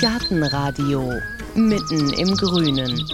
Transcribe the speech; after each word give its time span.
Gartenradio 0.00 1.12
mitten 1.54 2.12
im 2.14 2.36
Grünen. 2.36 3.04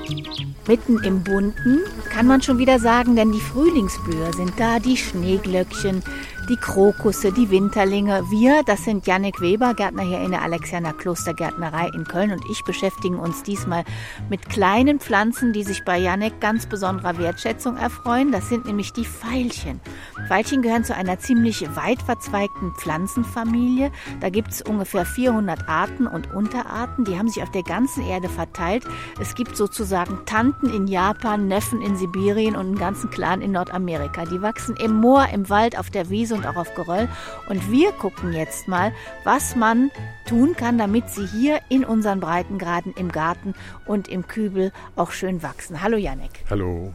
Mitten 0.66 0.98
im 1.02 1.22
Bunten 1.22 1.80
kann 2.10 2.26
man 2.26 2.42
schon 2.42 2.58
wieder 2.58 2.78
sagen, 2.78 3.16
denn 3.16 3.32
die 3.32 3.40
Frühlingsblüher 3.40 4.32
sind 4.32 4.52
da, 4.56 4.78
die 4.78 4.96
Schneeglöckchen, 4.96 6.02
die 6.50 6.56
Krokusse, 6.56 7.30
die 7.30 7.48
Winterlinge. 7.48 8.24
Wir, 8.28 8.64
das 8.64 8.84
sind 8.84 9.06
Jannik 9.06 9.40
Weber, 9.40 9.72
Gärtner 9.72 10.02
hier 10.02 10.20
in 10.20 10.32
der 10.32 10.42
Alexianer 10.42 10.92
Klostergärtnerei 10.92 11.88
in 11.94 12.02
Köln 12.02 12.32
und 12.32 12.42
ich 12.50 12.64
beschäftigen 12.64 13.20
uns 13.20 13.44
diesmal 13.44 13.84
mit 14.28 14.48
kleinen 14.48 14.98
Pflanzen, 14.98 15.52
die 15.52 15.62
sich 15.62 15.84
bei 15.84 15.96
Jannik 15.96 16.40
ganz 16.40 16.66
besonderer 16.66 17.18
Wertschätzung 17.18 17.76
erfreuen. 17.76 18.32
Das 18.32 18.48
sind 18.48 18.66
nämlich 18.66 18.92
die 18.92 19.04
Veilchen. 19.04 19.80
Veilchen 20.26 20.60
gehören 20.60 20.82
zu 20.82 20.92
einer 20.92 21.20
ziemlich 21.20 21.64
weit 21.76 22.02
verzweigten 22.02 22.72
Pflanzenfamilie. 22.74 23.92
Da 24.20 24.28
gibt 24.28 24.50
es 24.50 24.60
ungefähr 24.60 25.06
400 25.06 25.68
Arten 25.68 26.08
und 26.08 26.34
Unterarten. 26.34 27.04
Die 27.04 27.16
haben 27.16 27.28
sich 27.28 27.44
auf 27.44 27.52
der 27.52 27.62
ganzen 27.62 28.04
Erde 28.04 28.28
verteilt. 28.28 28.84
Es 29.20 29.36
gibt 29.36 29.56
sozusagen 29.56 30.24
Tanten 30.26 30.68
in 30.68 30.88
Japan, 30.88 31.46
Neffen 31.46 31.80
in 31.80 31.94
Sibirien 31.94 32.56
und 32.56 32.66
einen 32.66 32.78
ganzen 32.78 33.08
Clan 33.10 33.40
in 33.40 33.52
Nordamerika. 33.52 34.24
Die 34.24 34.42
wachsen 34.42 34.74
im 34.74 34.94
Moor, 34.94 35.28
im 35.32 35.48
Wald, 35.48 35.78
auf 35.78 35.90
der 35.90 36.10
Wiese 36.10 36.39
und 36.40 36.46
auch 36.46 36.56
auf 36.56 36.74
Geröll. 36.74 37.08
Und 37.48 37.70
wir 37.70 37.92
gucken 37.92 38.32
jetzt 38.32 38.68
mal, 38.68 38.92
was 39.24 39.56
man 39.56 39.90
tun 40.26 40.56
kann, 40.56 40.78
damit 40.78 41.10
sie 41.10 41.26
hier 41.26 41.60
in 41.68 41.84
unseren 41.84 42.20
Breitengraden 42.20 42.94
im 42.94 43.12
Garten 43.12 43.54
und 43.86 44.08
im 44.08 44.26
Kübel 44.26 44.72
auch 44.96 45.10
schön 45.10 45.42
wachsen. 45.42 45.82
Hallo 45.82 45.96
Janek. 45.96 46.44
Hallo. 46.48 46.92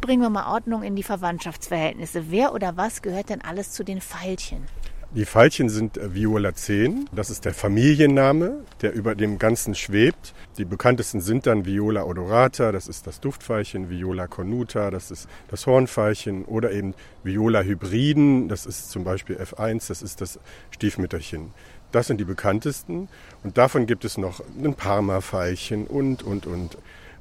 Bringen 0.00 0.22
wir 0.22 0.30
mal 0.30 0.52
Ordnung 0.52 0.82
in 0.82 0.94
die 0.96 1.02
Verwandtschaftsverhältnisse. 1.02 2.30
Wer 2.30 2.54
oder 2.54 2.76
was 2.76 3.02
gehört 3.02 3.30
denn 3.30 3.42
alles 3.42 3.72
zu 3.72 3.84
den 3.84 4.00
Veilchen? 4.00 4.64
Die 5.12 5.24
Veilchen 5.24 5.70
sind 5.70 5.96
äh, 5.96 6.14
Violaceen. 6.14 7.08
Das 7.12 7.30
ist 7.30 7.46
der 7.46 7.54
Familienname, 7.54 8.58
der 8.82 8.92
über 8.92 9.14
dem 9.14 9.38
Ganzen 9.38 9.74
schwebt. 9.74 10.34
Die 10.58 10.66
bekanntesten 10.66 11.22
sind 11.22 11.46
dann 11.46 11.64
Viola 11.64 12.04
odorata, 12.04 12.72
das 12.72 12.88
ist 12.88 13.06
das 13.06 13.18
Duftveilchen, 13.18 13.88
Viola 13.88 14.26
cornuta, 14.26 14.90
das 14.90 15.10
ist 15.10 15.26
das 15.48 15.66
Hornveilchen 15.66 16.44
oder 16.44 16.72
eben 16.72 16.94
Viola 17.22 17.62
hybriden, 17.62 18.48
das 18.48 18.66
ist 18.66 18.90
zum 18.90 19.04
Beispiel 19.04 19.36
F1, 19.36 19.88
das 19.88 20.02
ist 20.02 20.20
das 20.20 20.38
Stiefmütterchen. 20.72 21.54
Das 21.90 22.06
sind 22.06 22.20
die 22.20 22.24
bekanntesten. 22.24 23.08
Und 23.42 23.56
davon 23.56 23.86
gibt 23.86 24.04
es 24.04 24.18
noch 24.18 24.42
ein 24.62 24.74
Parma-Veilchen 24.74 25.86
und, 25.86 26.22
und, 26.22 26.46
und. 26.46 26.76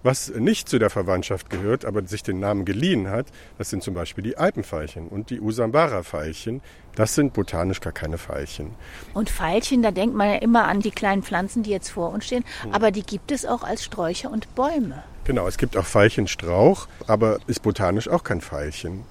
Was 0.07 0.29
nicht 0.29 0.69
zu 0.69 0.79
der 0.79 0.89
Verwandtschaft 0.89 1.49
gehört, 1.49 1.83
aber 1.83 2.01
sich 2.07 2.23
den 2.23 2.39
Namen 2.39 2.63
geliehen 2.63 3.09
hat, 3.09 3.25
das 3.57 3.69
sind 3.69 3.83
zum 3.83 3.93
Beispiel 3.93 4.23
die 4.23 4.37
Alpenveilchen 4.37 5.09
und 5.09 5.29
die 5.31 5.41
Usambara-Veilchen. 5.41 6.61
Das 6.95 7.13
sind 7.13 7.33
botanisch 7.33 7.81
gar 7.81 7.91
keine 7.91 8.17
Veilchen. 8.17 8.73
Und 9.13 9.29
Veilchen, 9.29 9.83
da 9.83 9.91
denkt 9.91 10.15
man 10.15 10.29
ja 10.29 10.35
immer 10.37 10.63
an 10.63 10.79
die 10.79 10.91
kleinen 10.91 11.23
Pflanzen, 11.23 11.61
die 11.61 11.71
jetzt 11.71 11.89
vor 11.89 12.13
uns 12.13 12.25
stehen, 12.25 12.45
hm. 12.61 12.71
aber 12.71 12.91
die 12.91 13.03
gibt 13.03 13.33
es 13.33 13.45
auch 13.45 13.63
als 13.63 13.83
Sträucher 13.83 14.31
und 14.31 14.55
Bäume. 14.55 15.03
Genau, 15.25 15.45
es 15.45 15.57
gibt 15.57 15.75
auch 15.75 15.85
Veilchenstrauch, 15.85 16.87
aber 17.05 17.39
ist 17.47 17.61
botanisch 17.61 18.07
auch 18.07 18.23
kein 18.23 18.39
Veilchen. 18.39 19.03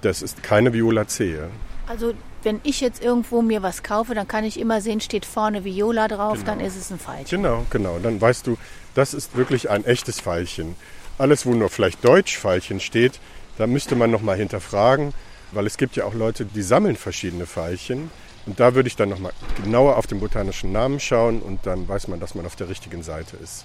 Das 0.00 0.22
ist 0.22 0.42
keine 0.42 0.72
Violacee. 0.72 1.40
Also 1.86 2.14
wenn 2.42 2.60
ich 2.62 2.80
jetzt 2.80 3.04
irgendwo 3.04 3.42
mir 3.42 3.62
was 3.62 3.82
kaufe, 3.82 4.14
dann 4.14 4.26
kann 4.26 4.44
ich 4.44 4.58
immer 4.58 4.80
sehen, 4.80 5.02
steht 5.02 5.26
vorne 5.26 5.64
Viola 5.64 6.08
drauf, 6.08 6.38
genau. 6.38 6.46
dann 6.46 6.60
ist 6.60 6.76
es 6.76 6.90
ein 6.90 6.98
Veilchen. 6.98 7.42
Genau, 7.42 7.66
genau. 7.68 7.98
Dann 8.02 8.18
weißt 8.18 8.46
du, 8.46 8.56
das 8.94 9.14
ist 9.14 9.36
wirklich 9.36 9.70
ein 9.70 9.84
echtes 9.84 10.20
Veilchen. 10.20 10.76
Alles, 11.18 11.46
wo 11.46 11.54
nur 11.54 11.68
vielleicht 11.68 12.04
Deutsch-Veilchen 12.04 12.80
steht, 12.80 13.20
da 13.58 13.66
müsste 13.66 13.96
man 13.96 14.10
nochmal 14.10 14.36
hinterfragen, 14.36 15.12
weil 15.52 15.66
es 15.66 15.76
gibt 15.76 15.96
ja 15.96 16.04
auch 16.04 16.14
Leute, 16.14 16.44
die 16.44 16.62
sammeln 16.62 16.96
verschiedene 16.96 17.46
Veilchen. 17.46 18.10
Und 18.46 18.58
da 18.58 18.74
würde 18.74 18.88
ich 18.88 18.96
dann 18.96 19.08
nochmal 19.08 19.32
genauer 19.62 19.96
auf 19.96 20.06
den 20.06 20.18
botanischen 20.18 20.72
Namen 20.72 20.98
schauen 20.98 21.40
und 21.40 21.64
dann 21.64 21.86
weiß 21.86 22.08
man, 22.08 22.18
dass 22.18 22.34
man 22.34 22.44
auf 22.44 22.56
der 22.56 22.68
richtigen 22.68 23.02
Seite 23.02 23.36
ist. 23.36 23.64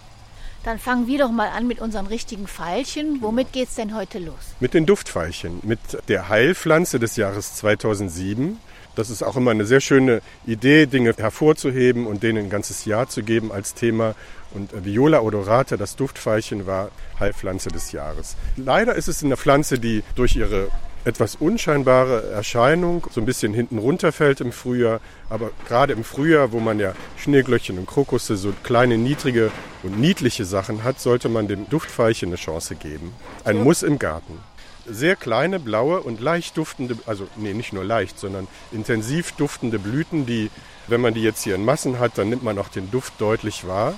Dann 0.64 0.80
fangen 0.80 1.08
wir 1.08 1.20
doch 1.20 1.31
mal 1.31 1.50
an 1.50 1.66
mit 1.66 1.80
unseren 1.80 2.08
richtigen 2.08 2.48
Veilchen. 2.48 3.22
Womit 3.22 3.53
geht 3.53 3.70
es 3.70 3.75
denn 3.75 3.95
heute 3.95 4.20
los? 4.20 4.36
Mit 4.59 4.73
den 4.73 4.86
Duftveilchen, 4.86 5.61
mit 5.64 5.80
der 6.09 6.30
Heilpflanze 6.30 6.99
des 6.99 7.15
Jahres 7.15 7.55
2007. 7.55 8.59
Das 8.97 9.11
ist 9.11 9.21
auch 9.21 9.37
immer 9.37 9.52
eine 9.52 9.65
sehr 9.65 9.80
schöne 9.80 10.21
Idee, 10.47 10.87
Dinge 10.87 11.13
hervorzuheben 11.15 12.08
und 12.08 12.23
denen 12.23 12.45
ein 12.45 12.49
ganzes 12.49 12.85
Jahr 12.85 13.08
zu 13.08 13.21
geben 13.21 13.52
als 13.52 13.75
Thema. 13.75 14.15
Und 14.55 14.71
Viola 14.83 15.21
odorata, 15.21 15.77
das 15.77 15.95
Duftveilchen, 15.95 16.65
war 16.65 16.89
Heilpflanze 17.19 17.69
des 17.69 17.91
Jahres. 17.91 18.35
Leider 18.55 18.95
ist 18.95 19.08
es 19.08 19.23
eine 19.23 19.37
Pflanze, 19.37 19.77
die 19.77 20.02
durch 20.15 20.35
ihre 20.35 20.69
etwas 21.05 21.35
unscheinbare 21.35 22.31
Erscheinung 22.31 23.05
so 23.11 23.21
ein 23.21 23.27
bisschen 23.27 23.53
hinten 23.53 23.77
runterfällt 23.77 24.41
im 24.41 24.52
Frühjahr. 24.52 24.99
Aber 25.29 25.52
gerade 25.67 25.93
im 25.93 26.03
Frühjahr, 26.03 26.52
wo 26.52 26.59
man 26.59 26.79
ja 26.79 26.93
Schneeglöckchen 27.17 27.77
und 27.77 27.85
Krokusse, 27.85 28.35
so 28.35 28.52
kleine, 28.64 28.97
niedrige 28.97 29.52
und 29.83 29.99
niedliche 29.99 30.43
Sachen 30.43 30.83
hat, 30.83 30.99
sollte 30.99 31.29
man 31.29 31.47
dem 31.47 31.69
Duftveilchen 31.69 32.29
eine 32.29 32.37
Chance 32.37 32.75
geben. 32.75 33.14
Ein 33.45 33.64
Muss 33.64 33.83
im 33.83 33.99
Garten 33.99 34.39
sehr 34.87 35.15
kleine, 35.15 35.59
blaue 35.59 36.02
und 36.02 36.21
leicht 36.21 36.58
duftende, 36.58 36.98
also 37.05 37.27
nee, 37.36 37.53
nicht 37.53 37.73
nur 37.73 37.83
leicht, 37.83 38.20
sondern 38.20 38.48
intensiv 38.71 39.33
duftende 39.33 39.80
Blüten, 39.80 40.25
die, 40.25 40.49
wenn 40.87 41.02
man 41.02 41.14
die 41.14 41.21
jetzt 41.21 41.43
hier 41.43 41.55
in 41.55 41.65
Massen 41.65 41.99
hat, 41.99 42.17
dann 42.17 42.30
nimmt 42.30 42.43
man 42.43 42.58
auch 42.58 42.70
den 42.70 42.89
Duft 42.92 43.14
deutlich 43.20 43.67
wahr. 43.67 43.95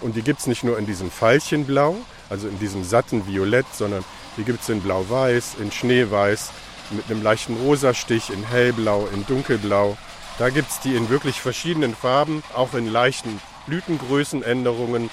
Und 0.00 0.16
die 0.16 0.22
gibt 0.22 0.40
es 0.40 0.46
nicht 0.46 0.64
nur 0.64 0.78
in 0.78 0.86
diesem 0.86 1.10
Veilchenblau, 1.10 1.96
also 2.28 2.48
in 2.48 2.58
diesem 2.58 2.84
satten 2.84 3.26
Violett, 3.26 3.66
sondern 3.72 4.04
die 4.36 4.44
gibt 4.44 4.62
es 4.62 4.68
in 4.68 4.80
Blau-Weiß, 4.80 5.56
in 5.60 5.72
Schneeweiß, 5.72 6.50
mit 6.90 7.10
einem 7.10 7.22
leichten 7.22 7.56
Rosastich, 7.56 8.30
in 8.30 8.44
Hellblau, 8.44 9.08
in 9.12 9.26
Dunkelblau. 9.26 9.96
Da 10.38 10.48
gibt 10.48 10.70
es 10.70 10.80
die 10.80 10.96
in 10.96 11.10
wirklich 11.10 11.40
verschiedenen 11.40 11.94
Farben, 11.94 12.42
auch 12.54 12.74
in 12.74 12.86
leichten 12.86 13.40
Blütengrößenänderungen, 13.66 15.10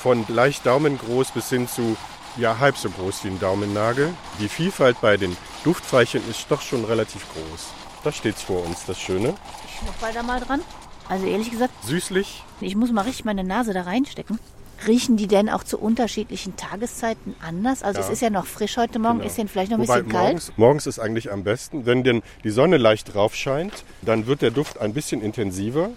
von 0.00 0.24
leicht 0.28 0.64
daumengroß 0.64 1.32
bis 1.32 1.48
hin 1.48 1.66
zu 1.68 1.96
ja 2.38 2.58
halb 2.58 2.76
so 2.76 2.90
groß 2.90 3.24
wie 3.24 3.28
ein 3.28 3.40
Daumennagel. 3.40 4.14
Die 4.40 4.48
Vielfalt 4.48 5.00
bei 5.00 5.16
den 5.16 5.36
Duftveilchen 5.64 6.22
ist 6.30 6.46
doch 6.50 6.62
schon 6.62 6.84
relativ 6.84 7.26
groß. 7.32 7.68
Da 8.04 8.12
steht's 8.12 8.42
vor 8.42 8.64
uns, 8.64 8.86
das 8.86 9.00
Schöne. 9.00 9.34
Ich 9.66 9.86
noch 9.86 10.12
da 10.12 10.22
mal 10.22 10.40
dran. 10.40 10.60
Also 11.08 11.26
ehrlich 11.26 11.50
gesagt. 11.50 11.72
Süßlich. 11.84 12.44
Ich 12.60 12.76
muss 12.76 12.92
mal 12.92 13.02
richtig 13.02 13.24
meine 13.24 13.44
Nase 13.44 13.72
da 13.72 13.82
reinstecken. 13.82 14.38
Riechen 14.86 15.16
die 15.16 15.26
denn 15.26 15.48
auch 15.48 15.64
zu 15.64 15.78
unterschiedlichen 15.78 16.56
Tageszeiten 16.56 17.34
anders? 17.44 17.82
Also 17.82 18.00
ja. 18.00 18.06
es 18.06 18.12
ist 18.12 18.22
ja 18.22 18.30
noch 18.30 18.46
frisch 18.46 18.76
heute 18.76 19.00
Morgen, 19.00 19.18
genau. 19.18 19.28
ist 19.28 19.36
denn 19.36 19.48
vielleicht 19.48 19.72
noch 19.72 19.78
ein 19.78 19.88
Wobei 19.88 20.02
bisschen 20.02 20.12
morgens, 20.12 20.46
kalt? 20.46 20.58
Morgens 20.58 20.86
ist 20.86 20.98
eigentlich 21.00 21.32
am 21.32 21.42
besten. 21.42 21.84
Wenn 21.84 22.04
denn 22.04 22.22
die 22.44 22.50
Sonne 22.50 22.76
leicht 22.76 23.12
drauf 23.12 23.34
scheint, 23.34 23.72
dann 24.02 24.28
wird 24.28 24.42
der 24.42 24.52
Duft 24.52 24.80
ein 24.80 24.94
bisschen 24.94 25.20
intensiver. 25.20 25.90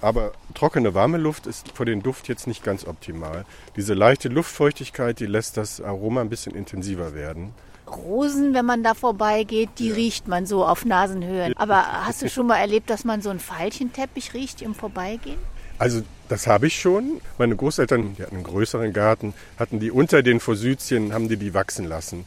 Aber 0.00 0.32
trockene, 0.54 0.94
warme 0.94 1.18
Luft 1.18 1.46
ist 1.46 1.72
für 1.72 1.84
den 1.84 2.02
Duft 2.02 2.28
jetzt 2.28 2.46
nicht 2.46 2.62
ganz 2.62 2.86
optimal. 2.86 3.44
Diese 3.76 3.94
leichte 3.94 4.28
Luftfeuchtigkeit, 4.28 5.18
die 5.18 5.26
lässt 5.26 5.56
das 5.56 5.80
Aroma 5.80 6.20
ein 6.20 6.28
bisschen 6.28 6.54
intensiver 6.54 7.14
werden. 7.14 7.52
Rosen, 7.88 8.54
wenn 8.54 8.66
man 8.66 8.82
da 8.82 8.94
vorbeigeht, 8.94 9.70
die 9.78 9.88
ja. 9.88 9.94
riecht 9.94 10.28
man 10.28 10.46
so 10.46 10.64
auf 10.64 10.84
Nasenhöhe. 10.84 11.52
Aber 11.56 12.06
hast 12.06 12.22
du 12.22 12.28
schon 12.28 12.46
mal 12.46 12.58
erlebt, 12.58 12.90
dass 12.90 13.04
man 13.04 13.22
so 13.22 13.30
einen 13.30 13.40
Veilchenteppich 13.40 14.34
riecht 14.34 14.62
im 14.62 14.74
Vorbeigehen? 14.74 15.38
Also 15.78 16.02
das 16.28 16.46
habe 16.46 16.66
ich 16.66 16.78
schon. 16.78 17.20
Meine 17.38 17.56
Großeltern, 17.56 18.14
die 18.16 18.22
hatten 18.22 18.36
einen 18.36 18.44
größeren 18.44 18.92
Garten, 18.92 19.32
hatten 19.58 19.80
die 19.80 19.90
unter 19.90 20.22
den 20.22 20.40
Forsythien, 20.40 21.12
haben 21.12 21.28
die 21.28 21.36
die 21.36 21.54
wachsen 21.54 21.86
lassen 21.86 22.26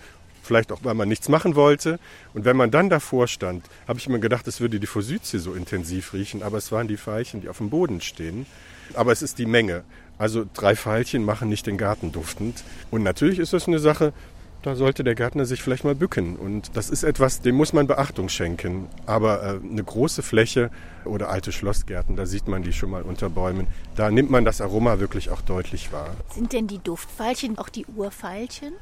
vielleicht 0.52 0.74
auch, 0.74 0.80
weil 0.84 0.96
man 0.96 1.08
nichts 1.08 1.30
machen 1.30 1.56
wollte. 1.56 1.98
Und 2.34 2.44
wenn 2.44 2.58
man 2.58 2.72
dann 2.72 2.90
davor 2.90 3.30
stand, 3.30 3.64
habe 3.88 4.00
ich 4.00 4.10
mir 4.10 4.20
gedacht, 4.20 4.46
es 4.50 4.60
würde 4.60 4.82
die 4.82 4.88
Forsythie 4.88 5.40
so 5.40 5.54
intensiv 5.54 6.12
riechen, 6.12 6.44
aber 6.44 6.58
es 6.58 6.74
waren 6.74 6.90
die 6.90 6.98
Veilchen, 6.98 7.40
die 7.40 7.48
auf 7.48 7.60
dem 7.60 7.70
Boden 7.70 8.02
stehen. 8.02 8.46
Aber 8.94 9.14
es 9.14 9.22
ist 9.22 9.40
die 9.40 9.46
Menge. 9.46 9.86
Also 10.18 10.44
drei 10.54 10.76
Veilchen 10.76 11.24
machen 11.24 11.48
nicht 11.48 11.68
den 11.68 11.78
Garten 11.78 12.12
duftend. 12.12 12.66
Und 12.92 13.02
natürlich 13.02 13.40
ist 13.40 13.54
das 13.54 13.70
eine 13.70 13.80
Sache, 13.80 14.12
da 14.62 14.76
sollte 14.76 15.06
der 15.06 15.16
Gärtner 15.16 15.46
sich 15.46 15.64
vielleicht 15.64 15.86
mal 15.86 15.96
bücken. 15.96 16.36
Und 16.36 16.76
das 16.76 16.90
ist 16.90 17.04
etwas, 17.04 17.40
dem 17.40 17.56
muss 17.56 17.72
man 17.72 17.88
Beachtung 17.88 18.28
schenken. 18.28 18.88
Aber 19.06 19.42
äh, 19.42 19.60
eine 19.66 19.84
große 19.86 20.22
Fläche 20.22 20.70
oder 21.06 21.30
alte 21.30 21.54
Schlossgärten, 21.54 22.18
da 22.18 22.26
sieht 22.26 22.50
man 22.50 22.62
die 22.62 22.74
schon 22.74 22.90
mal 22.90 23.04
unter 23.04 23.30
Bäumen. 23.30 23.68
Da 23.96 24.12
nimmt 24.12 24.30
man 24.30 24.44
das 24.44 24.60
Aroma 24.60 25.00
wirklich 25.00 25.30
auch 25.30 25.42
deutlich 25.42 25.94
wahr. 25.94 26.10
Sind 26.36 26.52
denn 26.52 26.68
die 26.68 26.80
Duftveilchen 26.80 27.58
auch 27.58 27.70
die 27.70 27.86
Urveilchen? 27.86 28.74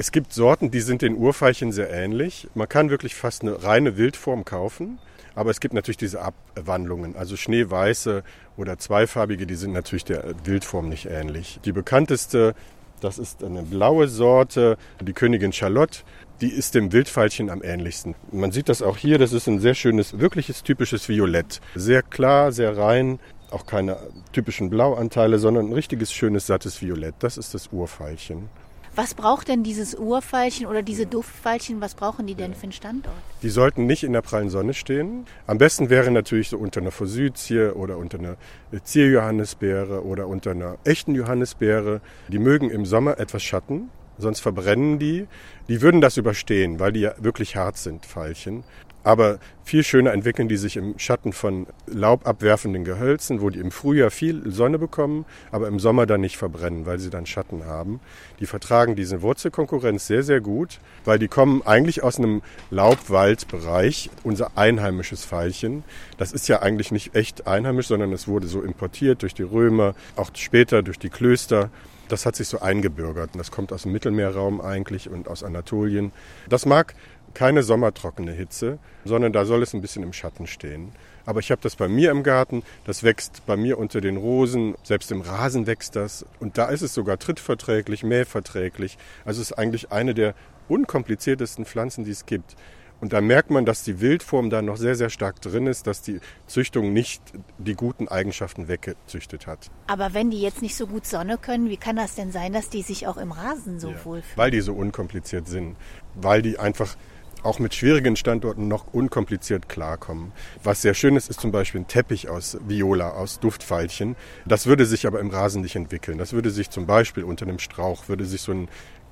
Es 0.00 0.12
gibt 0.12 0.32
Sorten, 0.32 0.70
die 0.70 0.80
sind 0.80 1.02
den 1.02 1.14
Urveilchen 1.14 1.72
sehr 1.72 1.90
ähnlich. 1.90 2.48
Man 2.54 2.66
kann 2.66 2.88
wirklich 2.88 3.14
fast 3.14 3.42
eine 3.42 3.62
reine 3.62 3.98
Wildform 3.98 4.46
kaufen. 4.46 4.98
Aber 5.34 5.50
es 5.50 5.60
gibt 5.60 5.74
natürlich 5.74 5.98
diese 5.98 6.22
Abwandlungen. 6.22 7.16
Also 7.16 7.36
schneeweiße 7.36 8.22
oder 8.56 8.78
zweifarbige, 8.78 9.46
die 9.46 9.56
sind 9.56 9.72
natürlich 9.72 10.06
der 10.06 10.24
Wildform 10.44 10.88
nicht 10.88 11.04
ähnlich. 11.04 11.60
Die 11.66 11.72
bekannteste, 11.72 12.54
das 13.02 13.18
ist 13.18 13.44
eine 13.44 13.62
blaue 13.62 14.08
Sorte, 14.08 14.78
die 15.02 15.12
Königin 15.12 15.52
Charlotte. 15.52 15.98
Die 16.40 16.48
ist 16.48 16.74
dem 16.74 16.94
Wildveilchen 16.94 17.50
am 17.50 17.62
ähnlichsten. 17.62 18.14
Man 18.32 18.52
sieht 18.52 18.70
das 18.70 18.80
auch 18.80 18.96
hier, 18.96 19.18
das 19.18 19.34
ist 19.34 19.48
ein 19.48 19.60
sehr 19.60 19.74
schönes, 19.74 20.18
wirkliches 20.18 20.62
typisches 20.62 21.10
Violett. 21.10 21.60
Sehr 21.74 22.00
klar, 22.00 22.52
sehr 22.52 22.74
rein, 22.74 23.18
auch 23.50 23.66
keine 23.66 23.98
typischen 24.32 24.70
Blauanteile, 24.70 25.38
sondern 25.38 25.66
ein 25.66 25.74
richtiges, 25.74 26.10
schönes, 26.10 26.46
sattes 26.46 26.80
Violett. 26.80 27.16
Das 27.18 27.36
ist 27.36 27.52
das 27.52 27.68
Urveilchen. 27.70 28.48
Was 28.96 29.14
braucht 29.14 29.46
denn 29.46 29.62
dieses 29.62 29.94
Urveilchen 29.94 30.66
oder 30.66 30.82
diese 30.82 31.06
Duftveilchen, 31.06 31.80
was 31.80 31.94
brauchen 31.94 32.26
die 32.26 32.34
denn 32.34 32.54
für 32.54 32.64
einen 32.64 32.72
Standort? 32.72 33.14
Die 33.42 33.48
sollten 33.48 33.86
nicht 33.86 34.02
in 34.02 34.12
der 34.12 34.20
prallen 34.20 34.50
Sonne 34.50 34.74
stehen. 34.74 35.26
Am 35.46 35.58
besten 35.58 35.90
wäre 35.90 36.10
natürlich 36.10 36.48
so 36.48 36.58
unter 36.58 36.80
einer 36.80 36.90
Forsythie 36.90 37.70
oder 37.72 37.96
unter 37.98 38.18
einer 38.18 38.36
Zierjohannisbeere 38.82 40.04
oder 40.04 40.26
unter 40.26 40.50
einer 40.50 40.76
echten 40.84 41.14
Johannisbeere. 41.14 42.00
Die 42.28 42.40
mögen 42.40 42.68
im 42.68 42.84
Sommer 42.84 43.18
etwas 43.20 43.44
Schatten, 43.44 43.90
sonst 44.18 44.40
verbrennen 44.40 44.98
die. 44.98 45.28
Die 45.70 45.82
würden 45.82 46.00
das 46.00 46.16
überstehen, 46.16 46.80
weil 46.80 46.90
die 46.90 46.98
ja 46.98 47.14
wirklich 47.18 47.54
hart 47.54 47.76
sind, 47.76 48.04
Veilchen. 48.04 48.64
Aber 49.04 49.38
viel 49.62 49.84
schöner 49.84 50.12
entwickeln 50.12 50.48
die 50.48 50.56
sich 50.56 50.76
im 50.76 50.98
Schatten 50.98 51.32
von 51.32 51.68
laubabwerfenden 51.86 52.84
Gehölzen, 52.84 53.40
wo 53.40 53.50
die 53.50 53.60
im 53.60 53.70
Frühjahr 53.70 54.10
viel 54.10 54.50
Sonne 54.50 54.80
bekommen, 54.80 55.26
aber 55.52 55.68
im 55.68 55.78
Sommer 55.78 56.06
dann 56.06 56.22
nicht 56.22 56.36
verbrennen, 56.38 56.86
weil 56.86 56.98
sie 56.98 57.08
dann 57.08 57.24
Schatten 57.24 57.66
haben. 57.66 58.00
Die 58.40 58.46
vertragen 58.46 58.96
diese 58.96 59.22
Wurzelkonkurrenz 59.22 60.08
sehr, 60.08 60.24
sehr 60.24 60.40
gut, 60.40 60.80
weil 61.04 61.20
die 61.20 61.28
kommen 61.28 61.62
eigentlich 61.64 62.02
aus 62.02 62.18
einem 62.18 62.42
Laubwaldbereich, 62.70 64.10
unser 64.24 64.58
einheimisches 64.58 65.24
Veilchen. 65.24 65.84
Das 66.18 66.32
ist 66.32 66.48
ja 66.48 66.62
eigentlich 66.62 66.90
nicht 66.90 67.14
echt 67.14 67.46
einheimisch, 67.46 67.86
sondern 67.86 68.12
es 68.12 68.26
wurde 68.26 68.48
so 68.48 68.60
importiert 68.60 69.22
durch 69.22 69.34
die 69.34 69.44
Römer, 69.44 69.94
auch 70.16 70.30
später 70.34 70.82
durch 70.82 70.98
die 70.98 71.10
Klöster. 71.10 71.70
Das 72.10 72.26
hat 72.26 72.34
sich 72.34 72.48
so 72.48 72.58
eingebürgert 72.60 73.30
das 73.36 73.52
kommt 73.52 73.72
aus 73.72 73.82
dem 73.82 73.92
Mittelmeerraum 73.92 74.60
eigentlich 74.60 75.08
und 75.08 75.28
aus 75.28 75.44
Anatolien. 75.44 76.10
Das 76.48 76.66
mag 76.66 76.94
keine 77.34 77.62
sommertrockene 77.62 78.32
Hitze, 78.32 78.80
sondern 79.04 79.32
da 79.32 79.44
soll 79.44 79.62
es 79.62 79.74
ein 79.74 79.80
bisschen 79.80 80.02
im 80.02 80.12
Schatten 80.12 80.48
stehen. 80.48 80.90
Aber 81.24 81.38
ich 81.38 81.52
habe 81.52 81.60
das 81.62 81.76
bei 81.76 81.86
mir 81.86 82.10
im 82.10 82.24
Garten, 82.24 82.64
das 82.84 83.04
wächst 83.04 83.46
bei 83.46 83.56
mir 83.56 83.78
unter 83.78 84.00
den 84.00 84.16
Rosen, 84.16 84.74
selbst 84.82 85.12
im 85.12 85.20
Rasen 85.20 85.68
wächst 85.68 85.94
das. 85.94 86.26
Und 86.40 86.58
da 86.58 86.68
ist 86.68 86.82
es 86.82 86.94
sogar 86.94 87.18
trittverträglich, 87.18 88.02
mähverträglich. 88.02 88.98
Also 89.24 89.40
es 89.40 89.52
ist 89.52 89.58
eigentlich 89.58 89.92
eine 89.92 90.12
der 90.12 90.34
unkompliziertesten 90.68 91.64
Pflanzen, 91.64 92.04
die 92.04 92.10
es 92.10 92.26
gibt. 92.26 92.56
Und 93.00 93.12
da 93.12 93.20
merkt 93.20 93.50
man, 93.50 93.64
dass 93.64 93.82
die 93.82 94.00
Wildform 94.00 94.50
da 94.50 94.62
noch 94.62 94.76
sehr, 94.76 94.94
sehr 94.94 95.10
stark 95.10 95.40
drin 95.40 95.66
ist, 95.66 95.86
dass 95.86 96.02
die 96.02 96.20
Züchtung 96.46 96.92
nicht 96.92 97.22
die 97.58 97.74
guten 97.74 98.08
Eigenschaften 98.08 98.68
weggezüchtet 98.68 99.46
hat. 99.46 99.70
Aber 99.86 100.12
wenn 100.12 100.30
die 100.30 100.40
jetzt 100.40 100.62
nicht 100.62 100.76
so 100.76 100.86
gut 100.86 101.06
Sonne 101.06 101.38
können, 101.38 101.70
wie 101.70 101.78
kann 101.78 101.96
das 101.96 102.14
denn 102.14 102.30
sein, 102.30 102.52
dass 102.52 102.68
die 102.68 102.82
sich 102.82 103.06
auch 103.06 103.16
im 103.16 103.32
Rasen 103.32 103.80
so 103.80 103.90
ja, 103.90 104.04
wohlfühlen? 104.04 104.36
Weil 104.36 104.50
die 104.50 104.60
so 104.60 104.74
unkompliziert 104.74 105.48
sind. 105.48 105.76
Weil 106.14 106.42
die 106.42 106.58
einfach 106.58 106.96
auch 107.42 107.58
mit 107.58 107.74
schwierigen 107.74 108.16
Standorten 108.16 108.68
noch 108.68 108.92
unkompliziert 108.92 109.68
klarkommen. 109.68 110.32
Was 110.62 110.82
sehr 110.82 110.94
schön 110.94 111.16
ist, 111.16 111.30
ist 111.30 111.40
zum 111.40 111.52
Beispiel 111.52 111.80
ein 111.80 111.88
Teppich 111.88 112.28
aus 112.28 112.58
Viola, 112.66 113.10
aus 113.12 113.40
Duftveilchen. 113.40 114.16
Das 114.44 114.66
würde 114.66 114.86
sich 114.86 115.06
aber 115.06 115.20
im 115.20 115.30
Rasen 115.30 115.62
nicht 115.62 115.76
entwickeln. 115.76 116.18
Das 116.18 116.32
würde 116.32 116.50
sich 116.50 116.70
zum 116.70 116.86
Beispiel 116.86 117.24
unter 117.24 117.46
einem 117.46 117.58
Strauch, 117.58 118.08
würde 118.08 118.24
sich 118.24 118.42
so 118.42 118.52
ein 118.52 118.68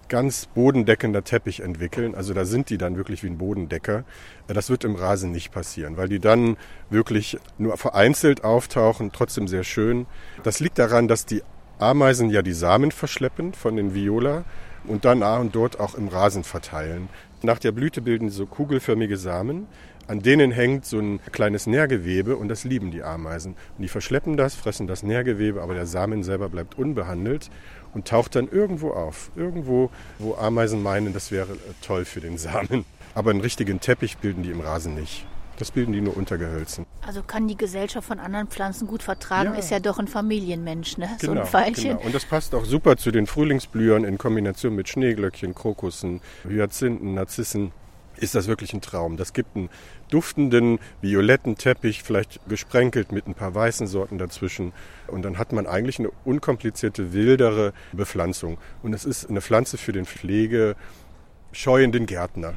ganz 0.08 0.46
bodendeckender 0.46 1.24
Teppich 1.24 1.60
entwickeln. 1.60 2.14
Also 2.14 2.34
da 2.34 2.44
sind 2.44 2.70
die 2.70 2.78
dann 2.78 2.96
wirklich 2.96 3.22
wie 3.22 3.28
ein 3.28 3.38
Bodendecker. 3.38 4.04
Das 4.46 4.70
wird 4.70 4.84
im 4.84 4.94
Rasen 4.94 5.32
nicht 5.32 5.52
passieren, 5.52 5.96
weil 5.96 6.08
die 6.08 6.18
dann 6.18 6.56
wirklich 6.90 7.38
nur 7.58 7.76
vereinzelt 7.76 8.44
auftauchen, 8.44 9.12
trotzdem 9.12 9.48
sehr 9.48 9.64
schön. 9.64 10.06
Das 10.42 10.60
liegt 10.60 10.78
daran, 10.78 11.08
dass 11.08 11.26
die 11.26 11.42
Ameisen 11.78 12.30
ja 12.30 12.42
die 12.42 12.52
Samen 12.52 12.90
verschleppen 12.90 13.52
von 13.52 13.76
den 13.76 13.94
Viola 13.94 14.44
und 14.84 15.04
dann 15.04 15.20
da 15.20 15.38
und 15.38 15.54
dort 15.54 15.78
auch 15.78 15.94
im 15.94 16.08
Rasen 16.08 16.44
verteilen. 16.44 17.08
Nach 17.42 17.58
der 17.58 17.72
Blüte 17.72 18.02
bilden 18.02 18.30
so 18.30 18.46
kugelförmige 18.46 19.16
Samen, 19.16 19.68
an 20.08 20.22
denen 20.22 20.50
hängt 20.50 20.86
so 20.86 20.98
ein 20.98 21.20
kleines 21.32 21.66
Nährgewebe 21.66 22.36
und 22.36 22.48
das 22.48 22.64
lieben 22.64 22.90
die 22.90 23.02
Ameisen. 23.02 23.54
Und 23.76 23.82
die 23.82 23.88
verschleppen 23.88 24.36
das, 24.36 24.54
fressen 24.54 24.86
das 24.86 25.02
Nährgewebe, 25.02 25.62
aber 25.62 25.74
der 25.74 25.86
Samen 25.86 26.22
selber 26.22 26.48
bleibt 26.48 26.78
unbehandelt 26.78 27.50
und 27.94 28.06
taucht 28.06 28.34
dann 28.34 28.48
irgendwo 28.48 28.90
auf. 28.90 29.30
Irgendwo, 29.36 29.90
wo 30.18 30.34
Ameisen 30.34 30.82
meinen, 30.82 31.12
das 31.12 31.30
wäre 31.30 31.56
toll 31.82 32.04
für 32.04 32.20
den 32.20 32.38
Samen. 32.38 32.84
Aber 33.14 33.30
einen 33.30 33.40
richtigen 33.40 33.80
Teppich 33.80 34.18
bilden 34.18 34.42
die 34.42 34.50
im 34.50 34.60
Rasen 34.60 34.94
nicht. 34.94 35.26
Das 35.58 35.72
bilden 35.72 35.92
die 35.92 36.00
nur 36.00 36.16
Untergehölzen. 36.16 36.86
Also 37.04 37.20
kann 37.22 37.48
die 37.48 37.56
Gesellschaft 37.56 38.06
von 38.06 38.20
anderen 38.20 38.46
Pflanzen 38.46 38.86
gut 38.86 39.02
vertragen, 39.02 39.54
ja. 39.54 39.58
ist 39.58 39.70
ja 39.70 39.80
doch 39.80 39.98
ein 39.98 40.06
Familienmensch, 40.06 40.98
ne? 40.98 41.08
Genau, 41.20 41.34
so 41.34 41.40
ein 41.40 41.46
Pfeilchen. 41.46 41.96
Genau. 41.96 42.06
Und 42.06 42.14
das 42.14 42.24
passt 42.24 42.54
auch 42.54 42.64
super 42.64 42.96
zu 42.96 43.10
den 43.10 43.26
Frühlingsblühern 43.26 44.04
in 44.04 44.18
Kombination 44.18 44.76
mit 44.76 44.88
Schneeglöckchen, 44.88 45.56
Krokussen, 45.56 46.20
Hyazinthen, 46.48 47.14
Narzissen. 47.14 47.72
Ist 48.16 48.36
das 48.36 48.46
wirklich 48.46 48.72
ein 48.72 48.80
Traum? 48.80 49.16
Das 49.16 49.32
gibt 49.32 49.56
einen 49.56 49.68
duftenden, 50.08 50.78
violetten 51.00 51.56
Teppich, 51.56 52.02
vielleicht 52.02 52.40
gesprenkelt 52.48 53.12
mit 53.12 53.26
ein 53.26 53.34
paar 53.34 53.54
weißen 53.54 53.86
Sorten 53.86 54.18
dazwischen. 54.18 54.72
Und 55.06 55.22
dann 55.22 55.38
hat 55.38 55.52
man 55.52 55.66
eigentlich 55.66 55.98
eine 55.98 56.10
unkomplizierte, 56.24 57.12
wildere 57.12 57.72
Bepflanzung. 57.92 58.58
Und 58.82 58.94
es 58.94 59.04
ist 59.04 59.28
eine 59.28 59.40
Pflanze 59.40 59.78
für 59.78 59.92
den 59.92 60.06
pflegescheuenden 60.06 62.06
Gärtner. 62.06 62.54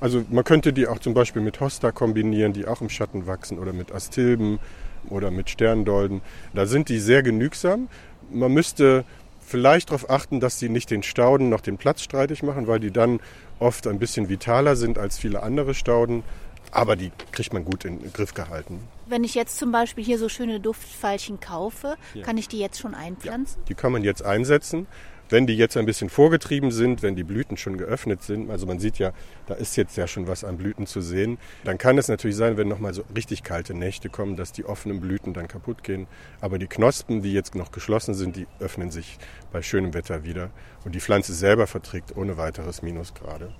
Also 0.00 0.24
man 0.30 0.44
könnte 0.44 0.72
die 0.72 0.86
auch 0.86 1.00
zum 1.00 1.14
Beispiel 1.14 1.42
mit 1.42 1.60
Hosta 1.60 1.90
kombinieren, 1.90 2.52
die 2.52 2.66
auch 2.66 2.80
im 2.80 2.88
Schatten 2.88 3.26
wachsen, 3.26 3.58
oder 3.58 3.72
mit 3.72 3.92
Astilben 3.92 4.60
oder 5.08 5.30
mit 5.30 5.50
Sterndolden. 5.50 6.20
Da 6.54 6.66
sind 6.66 6.88
die 6.88 7.00
sehr 7.00 7.22
genügsam. 7.22 7.88
Man 8.30 8.52
müsste 8.52 9.04
vielleicht 9.40 9.90
darauf 9.90 10.10
achten, 10.10 10.40
dass 10.40 10.58
sie 10.58 10.68
nicht 10.68 10.90
den 10.90 11.02
Stauden 11.02 11.48
noch 11.48 11.60
den 11.60 11.78
Platz 11.78 12.02
streitig 12.02 12.42
machen, 12.42 12.66
weil 12.66 12.80
die 12.80 12.90
dann 12.90 13.20
oft 13.58 13.86
ein 13.86 13.98
bisschen 13.98 14.28
vitaler 14.28 14.76
sind 14.76 14.98
als 14.98 15.18
viele 15.18 15.42
andere 15.42 15.74
Stauden. 15.74 16.22
Aber 16.70 16.96
die 16.96 17.10
kriegt 17.32 17.52
man 17.52 17.64
gut 17.64 17.84
in 17.84 18.00
den 18.00 18.12
Griff 18.12 18.34
gehalten. 18.34 18.80
Wenn 19.06 19.24
ich 19.24 19.34
jetzt 19.34 19.58
zum 19.58 19.72
Beispiel 19.72 20.04
hier 20.04 20.18
so 20.18 20.28
schöne 20.28 20.60
Duftfeilchen 20.60 21.40
kaufe, 21.40 21.96
ja. 22.14 22.22
kann 22.22 22.36
ich 22.36 22.48
die 22.48 22.58
jetzt 22.58 22.78
schon 22.78 22.94
einpflanzen? 22.94 23.60
Ja, 23.60 23.66
die 23.68 23.74
kann 23.74 23.92
man 23.92 24.04
jetzt 24.04 24.24
einsetzen. 24.24 24.86
Wenn 25.30 25.46
die 25.46 25.56
jetzt 25.56 25.76
ein 25.76 25.84
bisschen 25.84 26.08
vorgetrieben 26.08 26.70
sind, 26.70 27.02
wenn 27.02 27.14
die 27.14 27.22
Blüten 27.22 27.58
schon 27.58 27.76
geöffnet 27.76 28.22
sind, 28.22 28.50
also 28.50 28.66
man 28.66 28.78
sieht 28.78 28.98
ja, 28.98 29.12
da 29.46 29.54
ist 29.54 29.76
jetzt 29.76 29.94
ja 29.98 30.06
schon 30.06 30.26
was 30.26 30.42
an 30.42 30.56
Blüten 30.56 30.86
zu 30.86 31.02
sehen, 31.02 31.36
dann 31.64 31.76
kann 31.76 31.98
es 31.98 32.08
natürlich 32.08 32.36
sein, 32.36 32.56
wenn 32.56 32.66
nochmal 32.66 32.94
so 32.94 33.04
richtig 33.14 33.42
kalte 33.42 33.74
Nächte 33.74 34.08
kommen, 34.08 34.36
dass 34.36 34.52
die 34.52 34.64
offenen 34.64 35.00
Blüten 35.00 35.34
dann 35.34 35.46
kaputt 35.46 35.84
gehen. 35.84 36.06
Aber 36.40 36.58
die 36.58 36.66
Knospen, 36.66 37.20
die 37.20 37.34
jetzt 37.34 37.54
noch 37.54 37.72
geschlossen 37.72 38.14
sind, 38.14 38.36
die 38.36 38.46
öffnen 38.58 38.90
sich 38.90 39.18
bei 39.52 39.60
schönem 39.60 39.92
Wetter 39.92 40.24
wieder. 40.24 40.48
Und 40.86 40.94
die 40.94 41.00
Pflanze 41.00 41.34
selber 41.34 41.66
verträgt 41.66 42.16
ohne 42.16 42.38
weiteres 42.38 42.80
Minusgrade. 42.80 43.52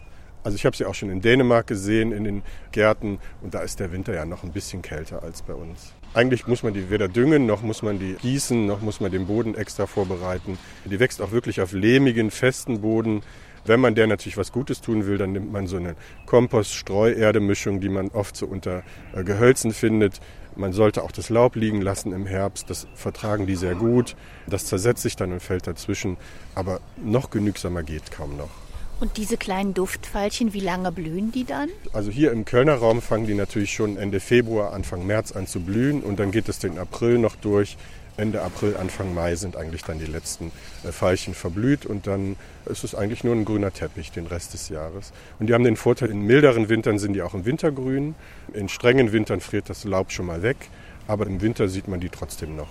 Also 0.45 0.57
ich 0.57 0.65
habe 0.65 0.77
sie 0.77 0.85
auch 0.85 0.95
schon 0.95 1.11
in 1.11 1.21
Dänemark 1.21 1.67
gesehen, 1.67 2.13
in 2.13 2.25
den 2.25 2.43
Gärten. 2.73 3.19
Und 3.43 3.55
da 3.55 3.61
ist 3.61 3.81
der 3.81 3.93
Winter 3.93 4.15
ja 4.15 4.25
noch 4.25 4.45
ein 4.45 4.53
bisschen 4.53 4.83
kälter 4.83 5.23
als 5.23 5.43
bei 5.43 5.55
uns. 5.55 5.93
Eigentlich 6.15 6.47
muss 6.47 6.63
man 6.63 6.73
die 6.73 6.91
weder 6.91 7.09
düngen, 7.09 7.47
noch 7.47 7.63
muss 7.63 7.83
man 7.83 7.99
die 7.99 8.15
gießen, 8.15 8.67
noch 8.67 8.81
muss 8.81 9.01
man 9.01 9.13
den 9.13 9.27
Boden 9.27 9.55
extra 9.55 9.87
vorbereiten. 9.87 10.59
Die 10.85 10.99
wächst 10.99 11.21
auch 11.21 11.33
wirklich 11.33 11.61
auf 11.61 11.73
lehmigen, 11.73 12.31
festen 12.31 12.81
Boden. 12.81 13.23
Wenn 13.67 13.81
man 13.81 13.95
der 13.95 14.07
natürlich 14.07 14.39
was 14.39 14.51
Gutes 14.51 14.81
tun 14.81 15.07
will, 15.07 15.19
dann 15.19 15.33
nimmt 15.33 15.53
man 15.53 15.67
so 15.67 15.77
eine 15.77 15.97
Kompost-Streuerde-Mischung, 16.25 17.81
die 17.81 17.91
man 17.91 18.09
oft 18.09 18.37
so 18.37 18.47
unter 18.47 18.83
äh, 19.13 19.25
Gehölzen 19.25 19.73
findet. 19.73 20.21
Man 20.57 20.73
sollte 20.73 21.03
auch 21.03 21.13
das 21.13 21.29
Laub 21.29 21.55
liegen 21.57 21.83
lassen 21.83 22.13
im 22.13 22.27
Herbst. 22.27 22.71
Das 22.71 22.87
vertragen 22.95 23.47
die 23.47 23.57
sehr 23.57 23.75
gut. 23.75 24.17
Das 24.47 24.65
zersetzt 24.65 25.03
sich 25.03 25.17
dann 25.17 25.33
und 25.33 25.41
fällt 25.41 25.67
dazwischen. 25.67 26.17
Aber 26.55 26.81
noch 26.97 27.31
genügsamer 27.31 27.83
geht 27.83 28.11
kaum 28.11 28.37
noch. 28.37 28.68
Und 29.01 29.17
diese 29.17 29.37
kleinen 29.37 29.75
Duftfeilchen, 29.75 30.53
wie 30.53 30.61
lange 30.61 30.91
blühen 30.91 31.31
die 31.31 31.45
dann? 31.45 31.69
Also 31.93 32.11
hier 32.11 32.33
im 32.33 32.45
Kölner 32.45 32.75
Raum 32.75 33.01
fangen 33.01 33.27
die 33.27 33.35
natürlich 33.35 33.73
schon 33.73 33.97
Ende 33.97 34.19
Februar, 34.19 34.73
Anfang 34.73 35.07
März 35.07 35.33
an 35.33 35.47
zu 35.47 35.61
blühen 35.61 36.03
und 36.03 36.19
dann 36.19 36.33
geht 36.33 36.49
es 36.49 36.59
den 36.59 36.79
April 36.79 37.19
noch 37.19 37.37
durch. 37.37 37.77
Ende 38.17 38.43
April, 38.43 38.77
Anfang 38.77 39.15
Mai 39.15 39.37
sind 39.37 39.57
eigentlich 39.57 39.85
dann 39.85 40.01
die 40.01 40.07
letzten 40.07 40.51
äh, 40.83 40.91
Veilchen 40.91 41.35
verblüht 41.35 41.87
und 41.87 42.09
dann 42.09 42.35
ist 42.67 42.83
es 42.83 42.97
eigentlich 42.97 43.23
nur 43.23 43.33
ein 43.37 43.45
grüner 43.45 43.73
Teppich 43.73 44.11
den 44.11 44.27
Rest 44.27 44.55
des 44.55 44.69
Jahres. 44.69 45.13
Und 45.39 45.47
die 45.47 45.55
haben 45.55 45.63
den 45.63 45.77
Vorteil, 45.77 46.11
in 46.11 46.23
milderen 46.23 46.69
Wintern 46.69 46.99
sind 46.99 47.13
die 47.13 47.23
auch 47.23 47.35
im 47.35 47.45
Wintergrün. 47.45 48.17
In 48.53 48.69
strengen 48.69 49.13
Wintern 49.13 49.41
friert 49.41 49.71
das 49.71 49.85
Laub 49.85 50.11
schon 50.11 50.27
mal 50.27 50.43
weg, 50.43 50.57
aber 51.07 51.29
im 51.29 51.41
Winter 51.41 51.69
sieht 51.69 51.87
man 51.87 52.01
die 52.01 52.09
trotzdem 52.09 52.57
noch. 52.57 52.71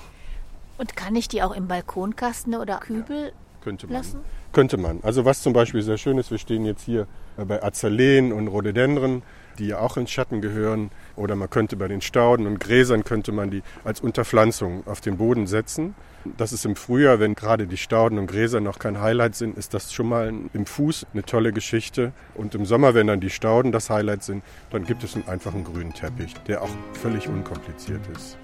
Und 0.77 0.97
kann 0.97 1.15
ich 1.15 1.29
die 1.29 1.41
auch 1.41 1.55
im 1.55 1.69
Balkonkasten 1.69 2.55
oder 2.55 2.79
Kübel 2.79 3.31
könnte 3.61 3.87
man. 3.87 3.97
lassen? 3.97 4.19
Könnte 4.51 4.77
man. 4.77 4.99
Also 5.03 5.25
was 5.25 5.41
zum 5.41 5.53
Beispiel 5.53 5.81
sehr 5.81 5.97
schön 5.97 6.17
ist, 6.17 6.31
wir 6.31 6.37
stehen 6.37 6.65
jetzt 6.65 6.83
hier 6.83 7.07
äh, 7.37 7.45
bei 7.45 7.63
Azaleen 7.63 8.31
und 8.31 8.47
Rhododendren, 8.47 9.23
die 9.59 9.67
ja 9.67 9.79
auch 9.79 9.97
ins 9.97 10.11
Schatten 10.11 10.41
gehören. 10.41 10.91
Oder 11.15 11.35
man 11.35 11.49
könnte 11.49 11.75
bei 11.75 11.87
den 11.87 12.01
Stauden 12.01 12.47
und 12.47 12.59
Gräsern 12.59 13.03
könnte 13.03 13.31
man 13.31 13.51
die 13.51 13.63
als 13.83 14.01
Unterpflanzung 14.01 14.85
auf 14.85 15.01
den 15.01 15.17
Boden 15.17 15.47
setzen. 15.47 15.95
Das 16.37 16.51
ist 16.51 16.65
im 16.65 16.75
Frühjahr, 16.75 17.19
wenn 17.19 17.35
gerade 17.35 17.67
die 17.67 17.77
Stauden 17.77 18.19
und 18.19 18.27
Gräser 18.27 18.59
noch 18.59 18.79
kein 18.79 18.99
Highlight 18.99 19.35
sind, 19.35 19.57
ist 19.57 19.73
das 19.73 19.93
schon 19.93 20.09
mal 20.09 20.33
im 20.53 20.65
Fuß 20.65 21.07
eine 21.13 21.23
tolle 21.23 21.53
Geschichte. 21.53 22.11
Und 22.35 22.53
im 22.55 22.65
Sommer, 22.65 22.93
wenn 22.93 23.07
dann 23.07 23.21
die 23.21 23.29
Stauden 23.29 23.71
das 23.71 23.89
Highlight 23.89 24.23
sind, 24.23 24.43
dann 24.71 24.85
gibt 24.85 25.03
es 25.03 25.15
einen 25.15 25.27
einfachen 25.27 25.63
grünen 25.63 25.93
Teppich, 25.93 26.33
der 26.47 26.61
auch 26.61 26.69
völlig 26.93 27.27
unkompliziert 27.29 28.01
ist. 28.15 28.37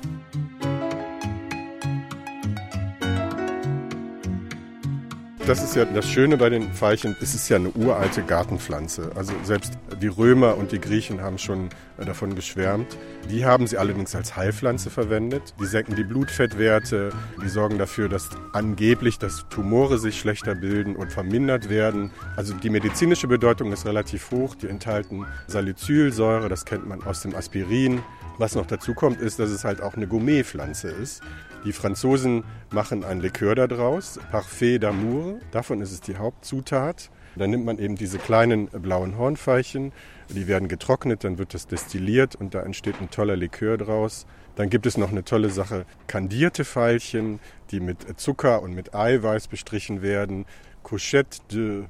Das 5.46 5.62
ist 5.62 5.76
ja 5.76 5.84
das 5.84 6.10
Schöne 6.10 6.38
bei 6.38 6.50
den 6.50 6.72
Veilchen, 6.72 7.18
es 7.22 7.36
ist 7.36 7.50
ja 7.50 7.58
eine 7.58 7.70
uralte 7.72 8.24
Gartenpflanze. 8.24 9.12
Also 9.14 9.34
selbst 9.44 9.74
Die 10.02 10.08
Römer 10.08 10.56
und 10.56 10.72
die 10.72 10.80
Griechen 10.80 11.22
haben 11.22 11.38
schon 11.38 11.68
äh, 11.98 12.06
davon 12.06 12.34
geschwärmt. 12.34 12.98
Die 13.30 13.46
haben 13.46 13.68
sie 13.68 13.78
allerdings 13.78 14.16
als 14.16 14.38
Heilpflanze 14.38 14.90
verwendet. 14.90 15.54
Die 15.60 15.66
senken 15.66 15.98
die 15.98 16.06
Blutfettwerte, 16.06 17.10
die 17.44 17.50
sorgen 17.50 17.78
dafür, 17.78 18.08
dass 18.08 18.30
angeblich 18.54 19.20
dass 19.20 19.46
Tumore 19.50 19.98
sich 19.98 20.18
schlechter 20.18 20.56
bilden 20.56 20.96
und 20.96 21.12
vermindert 21.12 21.70
werden. 21.70 22.12
Also 22.38 22.54
die 22.54 22.70
medizinische 22.70 23.28
Bedeutung 23.28 23.74
ist 23.74 23.86
relativ 23.86 24.32
hoch. 24.32 24.56
Die 24.56 24.70
enthalten 24.70 25.26
Salicylsäure, 25.48 26.48
das 26.48 26.64
kennt 26.64 26.88
man 26.88 27.04
aus 27.04 27.22
dem 27.22 27.36
Aspirin. 27.36 28.02
Was 28.38 28.56
noch 28.56 28.66
dazu 28.66 28.94
kommt, 28.94 29.22
ist, 29.22 29.40
dass 29.40 29.50
es 29.50 29.64
halt 29.64 29.82
auch 29.82 29.94
eine 29.94 30.08
Gourmetpflanze 30.08 30.90
ist. 30.90 31.22
Die 31.66 31.72
Franzosen 31.72 32.44
machen 32.72 33.04
ein 33.04 33.22
Likör 33.22 33.56
daraus, 33.56 34.20
Parfait 34.32 34.80
d'amour. 34.80 35.40
Davon 35.52 35.82
ist 35.82 35.92
es 35.92 36.02
die 36.02 36.18
Hauptzutat. 36.18 37.10
Dann 37.36 37.52
nimmt 37.52 37.66
man 37.66 37.80
eben 37.80 37.96
diese 37.96 38.18
kleinen 38.18 38.68
blauen 38.68 39.18
Hornfeilchen, 39.18 39.92
die 40.30 40.48
werden 40.48 40.68
getrocknet, 40.68 41.24
dann 41.24 41.38
wird 41.38 41.54
das 41.54 41.68
destilliert 41.68 42.36
und 42.36 42.54
da 42.54 42.62
entsteht 42.62 43.02
ein 43.02 43.10
toller 43.10 43.36
Likör 43.36 43.78
draus. 43.78 44.28
Dann 44.56 44.70
gibt 44.70 44.86
es 44.86 44.98
noch 44.98 45.10
eine 45.10 45.24
tolle 45.24 45.50
Sache, 45.50 45.86
kandierte 46.06 46.64
Veilchen, 46.64 47.40
die 47.72 47.80
mit 47.80 48.20
Zucker 48.20 48.62
und 48.62 48.74
mit 48.74 48.94
Eiweiß 48.94 49.48
bestrichen 49.48 50.04
werden. 50.04 50.46
Couchette 50.84 51.40
de 51.52 51.84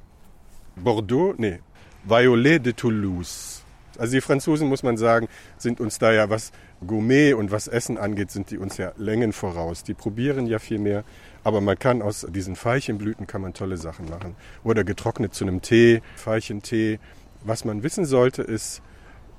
Bordeaux, 0.76 1.34
nee, 1.36 1.60
Violet 2.04 2.60
de 2.60 2.72
Toulouse. 2.72 3.63
Also 3.98 4.12
die 4.12 4.20
Franzosen, 4.20 4.68
muss 4.68 4.82
man 4.82 4.96
sagen, 4.96 5.28
sind 5.58 5.80
uns 5.80 5.98
da 5.98 6.12
ja, 6.12 6.30
was 6.30 6.52
Gourmet 6.86 7.34
und 7.34 7.50
was 7.50 7.68
Essen 7.68 7.98
angeht, 7.98 8.30
sind 8.30 8.50
die 8.50 8.58
uns 8.58 8.76
ja 8.76 8.92
Längen 8.96 9.32
voraus. 9.32 9.82
Die 9.84 9.94
probieren 9.94 10.46
ja 10.46 10.58
viel 10.58 10.78
mehr. 10.78 11.04
Aber 11.42 11.60
man 11.60 11.78
kann 11.78 12.02
aus 12.02 12.26
diesen 12.30 12.56
Veilchenblüten 12.56 13.26
kann 13.26 13.42
man 13.42 13.52
tolle 13.52 13.76
Sachen 13.76 14.08
machen. 14.08 14.34
Oder 14.64 14.84
getrocknet 14.84 15.34
zu 15.34 15.44
einem 15.44 15.60
Tee, 15.62 16.02
Veilchentee. 16.16 16.98
Was 17.44 17.64
man 17.64 17.82
wissen 17.82 18.06
sollte, 18.06 18.42
ist, 18.42 18.80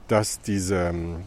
dass 0.07 0.39
diese 0.41 0.75
ähm, 0.75 1.23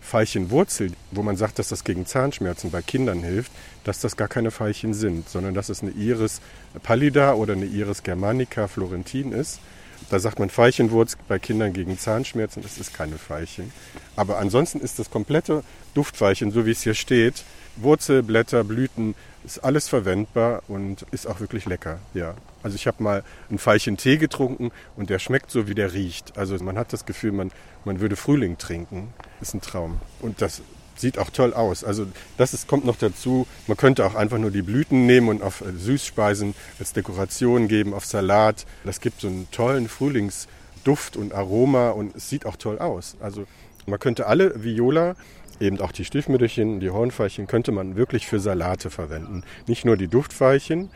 Veilchenwurzel, 0.00 0.92
wo 1.10 1.22
man 1.22 1.36
sagt, 1.36 1.58
dass 1.58 1.68
das 1.68 1.84
gegen 1.84 2.06
Zahnschmerzen 2.06 2.70
bei 2.70 2.82
Kindern 2.82 3.22
hilft, 3.22 3.52
dass 3.84 4.00
das 4.00 4.16
gar 4.16 4.28
keine 4.28 4.50
Veilchen 4.50 4.94
sind, 4.94 5.28
sondern 5.28 5.54
dass 5.54 5.68
es 5.68 5.82
eine 5.82 5.92
Iris 5.92 6.40
pallida 6.82 7.34
oder 7.34 7.54
eine 7.54 7.66
Iris 7.66 8.02
germanica 8.02 8.68
florentin 8.68 9.32
ist. 9.32 9.60
Da 10.10 10.18
sagt 10.18 10.38
man 10.38 10.48
Veilchenwurz 10.48 11.16
bei 11.28 11.38
Kindern 11.38 11.74
gegen 11.74 11.98
Zahnschmerzen, 11.98 12.62
das 12.62 12.78
ist 12.78 12.94
keine 12.94 13.18
Veilchen. 13.18 13.72
Aber 14.16 14.38
ansonsten 14.38 14.80
ist 14.80 14.98
das 14.98 15.10
komplette 15.10 15.62
Duftveilchen, 15.94 16.50
so 16.50 16.64
wie 16.64 16.70
es 16.70 16.82
hier 16.82 16.94
steht, 16.94 17.44
Wurzel, 17.76 18.22
Blätter, 18.22 18.64
Blüten, 18.64 19.14
ist 19.44 19.58
alles 19.58 19.88
verwendbar 19.88 20.62
und 20.66 21.02
ist 21.10 21.26
auch 21.26 21.40
wirklich 21.40 21.66
lecker. 21.66 21.98
Ja. 22.14 22.34
Also 22.62 22.74
ich 22.74 22.86
habe 22.86 23.02
mal 23.02 23.22
ein 23.50 23.58
Veilchen 23.58 23.96
Tee 23.96 24.18
getrunken 24.18 24.72
und 24.96 25.10
der 25.10 25.18
schmeckt 25.18 25.50
so, 25.50 25.68
wie 25.68 25.74
der 25.74 25.92
riecht. 25.92 26.36
Also 26.36 26.56
man 26.62 26.76
hat 26.76 26.92
das 26.92 27.06
Gefühl, 27.06 27.32
man, 27.32 27.52
man 27.84 28.00
würde 28.00 28.16
Frühling 28.16 28.58
trinken. 28.58 29.12
Ist 29.40 29.54
ein 29.54 29.60
Traum. 29.60 30.00
Und 30.20 30.42
das 30.42 30.62
sieht 31.00 31.18
auch 31.18 31.30
toll 31.30 31.54
aus. 31.54 31.84
Also 31.84 32.06
das 32.36 32.54
ist, 32.54 32.68
kommt 32.68 32.84
noch 32.84 32.96
dazu. 32.96 33.46
Man 33.66 33.76
könnte 33.76 34.04
auch 34.04 34.14
einfach 34.14 34.38
nur 34.38 34.50
die 34.50 34.62
Blüten 34.62 35.06
nehmen 35.06 35.28
und 35.28 35.42
auf 35.42 35.60
äh, 35.60 35.72
Süßspeisen 35.76 36.54
als 36.78 36.92
Dekoration 36.92 37.68
geben, 37.68 37.94
auf 37.94 38.04
Salat. 38.04 38.66
Das 38.84 39.00
gibt 39.00 39.20
so 39.20 39.28
einen 39.28 39.48
tollen 39.50 39.88
Frühlingsduft 39.88 41.16
und 41.16 41.34
Aroma 41.34 41.90
und 41.90 42.16
es 42.16 42.28
sieht 42.28 42.46
auch 42.46 42.56
toll 42.56 42.78
aus. 42.78 43.16
Also 43.20 43.44
man 43.86 43.98
könnte 43.98 44.26
alle 44.26 44.62
Viola, 44.62 45.16
eben 45.60 45.80
auch 45.80 45.92
die 45.92 46.04
Stiefmütterchen, 46.04 46.80
die 46.80 46.90
Hornfeilchen, 46.90 47.46
könnte 47.46 47.72
man 47.72 47.96
wirklich 47.96 48.26
für 48.26 48.38
Salate 48.38 48.90
verwenden. 48.90 49.42
Nicht 49.66 49.84
nur 49.84 49.96
die 49.96 50.08
Duftveilchen, 50.08 50.90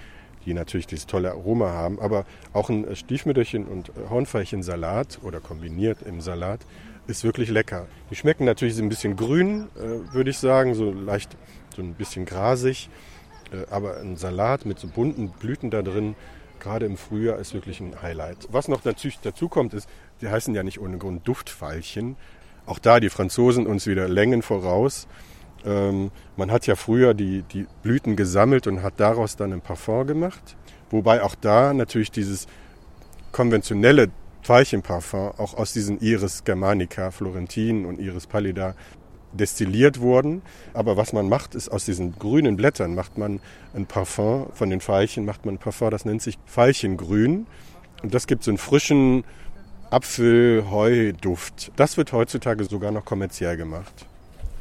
die 0.44 0.54
natürlich 0.54 0.86
dieses 0.86 1.06
tolle 1.06 1.30
Aroma 1.30 1.70
haben, 1.70 2.00
aber 2.00 2.26
auch 2.52 2.68
ein 2.68 2.94
Stiefmütterchen 2.94 3.64
und 3.66 3.92
Hornfeilchen-Salat 4.10 5.20
oder 5.22 5.40
kombiniert 5.40 5.98
im 6.02 6.20
Salat 6.20 6.60
ist 7.12 7.24
wirklich 7.24 7.50
lecker. 7.50 7.86
Die 8.10 8.16
schmecken 8.16 8.44
natürlich 8.44 8.78
ein 8.78 8.88
bisschen 8.88 9.16
grün, 9.16 9.68
äh, 9.76 10.14
würde 10.14 10.30
ich 10.30 10.38
sagen, 10.38 10.74
so 10.74 10.90
leicht, 10.90 11.36
so 11.76 11.82
ein 11.82 11.94
bisschen 11.94 12.24
grasig. 12.24 12.88
Äh, 13.52 13.70
aber 13.70 13.98
ein 13.98 14.16
Salat 14.16 14.64
mit 14.66 14.78
so 14.78 14.88
bunten 14.88 15.28
Blüten 15.28 15.70
da 15.70 15.82
drin, 15.82 16.16
gerade 16.58 16.86
im 16.86 16.96
Frühjahr, 16.96 17.38
ist 17.38 17.54
wirklich 17.54 17.80
ein 17.80 18.02
Highlight. 18.02 18.48
Was 18.50 18.68
noch 18.68 18.84
natürlich 18.84 19.20
dazu 19.20 19.48
kommt, 19.48 19.74
ist, 19.74 19.88
die 20.20 20.28
heißen 20.28 20.54
ja 20.54 20.62
nicht 20.62 20.80
ohne 20.80 20.98
Grund 20.98 21.26
Duftfeilchen. 21.28 22.16
Auch 22.66 22.78
da 22.78 22.98
die 22.98 23.10
Franzosen 23.10 23.66
uns 23.66 23.86
wieder 23.86 24.08
Längen 24.08 24.42
voraus. 24.42 25.06
Ähm, 25.64 26.10
man 26.36 26.50
hat 26.50 26.66
ja 26.66 26.76
früher 26.76 27.14
die, 27.14 27.42
die 27.42 27.66
Blüten 27.82 28.16
gesammelt 28.16 28.66
und 28.66 28.82
hat 28.82 28.94
daraus 28.98 29.36
dann 29.36 29.52
ein 29.52 29.60
Parfum 29.60 30.06
gemacht. 30.06 30.56
Wobei 30.90 31.22
auch 31.22 31.34
da 31.34 31.74
natürlich 31.74 32.10
dieses 32.10 32.46
konventionelle 33.32 34.10
Veilchenparfum 34.42 35.32
auch 35.38 35.54
aus 35.54 35.72
diesen 35.72 36.00
Iris 36.00 36.44
Germanica, 36.44 37.10
Florentin 37.10 37.84
und 37.86 38.00
Iris 38.00 38.26
pallida 38.26 38.74
destilliert 39.32 40.00
wurden. 40.00 40.42
Aber 40.74 40.96
was 40.96 41.12
man 41.12 41.28
macht, 41.28 41.54
ist 41.54 41.68
aus 41.68 41.84
diesen 41.84 42.18
grünen 42.18 42.56
Blättern 42.56 42.94
macht 42.94 43.18
man 43.18 43.40
ein 43.74 43.86
Parfum, 43.86 44.48
von 44.52 44.70
den 44.70 44.80
Veilchen 44.80 45.24
macht 45.24 45.46
man 45.46 45.54
ein 45.54 45.58
Parfum, 45.58 45.90
das 45.90 46.04
nennt 46.04 46.22
sich 46.22 46.38
Veilchengrün. 46.46 47.46
Und 48.02 48.14
das 48.14 48.26
gibt 48.26 48.44
so 48.44 48.50
einen 48.50 48.58
frischen 48.58 49.24
Apfel-Heuduft. 49.90 51.72
Das 51.76 51.96
wird 51.96 52.12
heutzutage 52.12 52.64
sogar 52.64 52.90
noch 52.90 53.04
kommerziell 53.04 53.56
gemacht. 53.56 54.06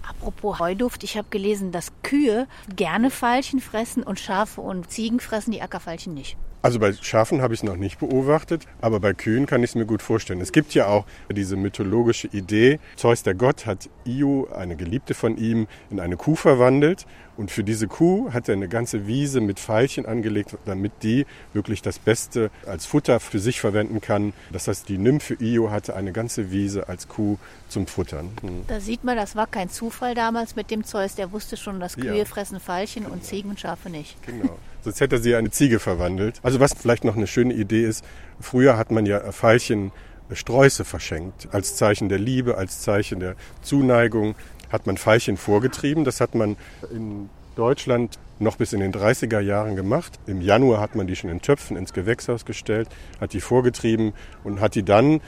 Apropos 0.08 0.60
Heuduft, 0.60 1.04
ich 1.04 1.18
habe 1.18 1.30
gelesen, 1.30 1.72
dass 1.72 1.92
Kühe 2.04 2.48
gerne 2.76 3.10
Veilchen 3.10 3.62
fressen 3.62 4.04
und 4.04 4.20
Schafe 4.20 4.62
und 4.62 4.92
Ziegen 4.92 5.20
fressen 5.20 5.52
die 5.52 5.62
Ackerveilchen 5.62 6.14
nicht. 6.14 6.38
Also 6.62 6.80
bei 6.80 6.94
Schafen 6.94 7.42
habe 7.42 7.54
ich 7.54 7.62
es 7.62 7.64
noch 7.64 7.78
nicht 7.78 8.00
beobachtet, 8.00 8.68
aber 8.82 9.00
bei 9.00 9.14
Kühen 9.14 9.48
kann 9.48 9.64
ich 9.64 9.72
es 9.72 9.76
mir 9.76 9.86
gut 9.86 10.02
vorstellen. 10.02 10.42
Es 10.42 10.52
gibt 10.52 10.74
ja 10.74 10.88
auch 10.88 11.06
diese 11.32 11.56
mythologische 11.56 12.28
Idee, 12.28 12.80
Zeus 12.96 13.24
der 13.24 13.34
Gott 13.34 13.66
hat 13.66 13.90
Io, 14.06 14.48
eine 14.56 14.76
Geliebte 14.76 15.14
von 15.14 15.38
ihm, 15.38 15.68
in 15.90 16.00
eine 16.00 16.18
Kuh 16.18 16.36
verwandelt 16.36 17.08
und 17.38 17.50
für 17.50 17.64
diese 17.64 17.88
Kuh 17.88 18.32
hat 18.34 18.48
er 18.50 18.54
eine 18.54 18.68
ganze 18.68 19.08
Wiese 19.08 19.42
mit 19.42 19.60
Pfeilchen 19.60 20.06
angelegt, 20.06 20.56
damit 20.66 20.92
die 21.02 21.26
wirklich 21.54 21.82
das 21.82 21.98
Beste 21.98 22.52
als 22.68 22.86
Futter 22.86 23.20
für 23.20 23.40
sich 23.40 23.60
verwenden 23.60 24.02
kann. 24.02 24.34
Das 24.52 24.68
heißt, 24.68 24.88
die 24.90 25.00
Nymphe 25.00 25.38
Io 25.40 25.72
hatte 25.72 25.96
eine 25.96 26.12
ganze 26.12 26.52
Wiese 26.52 26.90
als 26.90 27.08
Kuh 27.08 27.38
zum 27.70 27.88
Futtern. 27.88 28.30
Hm. 28.42 28.66
Da 28.68 28.80
sieht 28.80 29.04
man, 29.04 29.18
das 29.18 29.36
war 29.36 29.48
kein 29.48 29.70
Zufall 29.70 30.14
damals 30.14 30.56
mit 30.56 30.70
dem 30.70 30.84
Zeus. 30.84 31.16
Der 31.16 31.32
wusste 31.32 31.58
schon, 31.58 31.80
dass 31.80 31.96
Kühe 31.96 32.20
ja. 32.20 32.26
fressen 32.26 32.60
Veilchen 32.60 33.08
und 33.08 33.24
Ziegen 33.24 33.50
und 33.50 33.60
Schafe 33.60 33.90
nicht. 33.90 34.16
Genau. 34.26 34.60
Sonst 34.82 35.00
hätte 35.00 35.18
er 35.18 35.22
sie 35.22 35.36
eine 35.36 35.52
Ziege 35.52 35.80
verwandelt. 35.80 36.40
Also 36.44 36.60
was 36.60 36.74
vielleicht 36.74 37.04
noch 37.04 37.16
eine 37.16 37.28
schöne 37.28 37.54
Idee 37.54 37.86
ist, 37.86 38.04
früher 38.40 38.78
hat 38.78 38.92
man 38.92 39.06
ja 39.06 39.32
Veilchen 39.32 39.92
äh, 40.30 40.36
Sträuße 40.36 40.86
verschenkt, 40.86 41.50
als 41.52 41.76
Zeichen 41.76 42.10
der 42.10 42.20
Liebe, 42.20 42.58
als 42.58 42.82
Zeichen 42.82 43.20
der 43.20 43.36
Zuneigung 43.62 44.36
hat 44.72 44.88
man 44.88 44.98
Veilchen 44.98 45.38
vorgetrieben. 45.38 46.06
Das 46.06 46.22
hat 46.22 46.34
man 46.34 46.56
in 46.92 47.30
Deutschland 47.56 48.18
noch 48.40 48.56
bis 48.56 48.74
in 48.74 48.80
den 48.80 48.94
30er 48.94 49.40
Jahren 49.40 49.76
gemacht. 49.76 50.20
Im 50.26 50.42
Januar 50.42 50.80
hat 50.80 50.96
man 50.96 51.08
die 51.08 51.16
schon 51.16 51.30
in 51.30 51.42
Töpfen 51.42 51.78
ins 51.78 51.94
Gewächshaus 51.94 52.46
gestellt, 52.46 52.88
hat 53.20 53.34
die 53.34 53.42
vorgetrieben 53.42 54.14
und 54.44 54.62
hat 54.62 54.76
die 54.76 54.84
dann, 54.84 55.22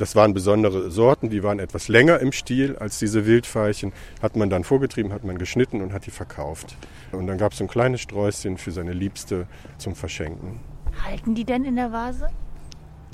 das 0.00 0.16
waren 0.16 0.32
besondere 0.32 0.90
Sorten, 0.90 1.28
die 1.28 1.42
waren 1.42 1.58
etwas 1.58 1.88
länger 1.88 2.20
im 2.20 2.32
Stiel 2.32 2.74
als 2.76 2.98
diese 2.98 3.26
Wildveilchen, 3.26 3.92
hat 4.22 4.34
man 4.34 4.48
dann 4.48 4.64
vorgetrieben, 4.64 5.12
hat 5.12 5.24
man 5.24 5.36
geschnitten 5.36 5.82
und 5.82 5.92
hat 5.92 6.06
die 6.06 6.10
verkauft. 6.10 6.74
Und 7.12 7.26
dann 7.26 7.36
gab 7.36 7.52
es 7.52 7.58
so 7.58 7.64
ein 7.64 7.68
kleines 7.68 8.00
Sträußchen 8.00 8.56
für 8.56 8.72
seine 8.72 8.94
Liebste 8.94 9.46
zum 9.76 9.94
Verschenken. 9.94 10.58
Halten 11.04 11.34
die 11.34 11.44
denn 11.44 11.66
in 11.66 11.76
der 11.76 11.92
Vase? 11.92 12.30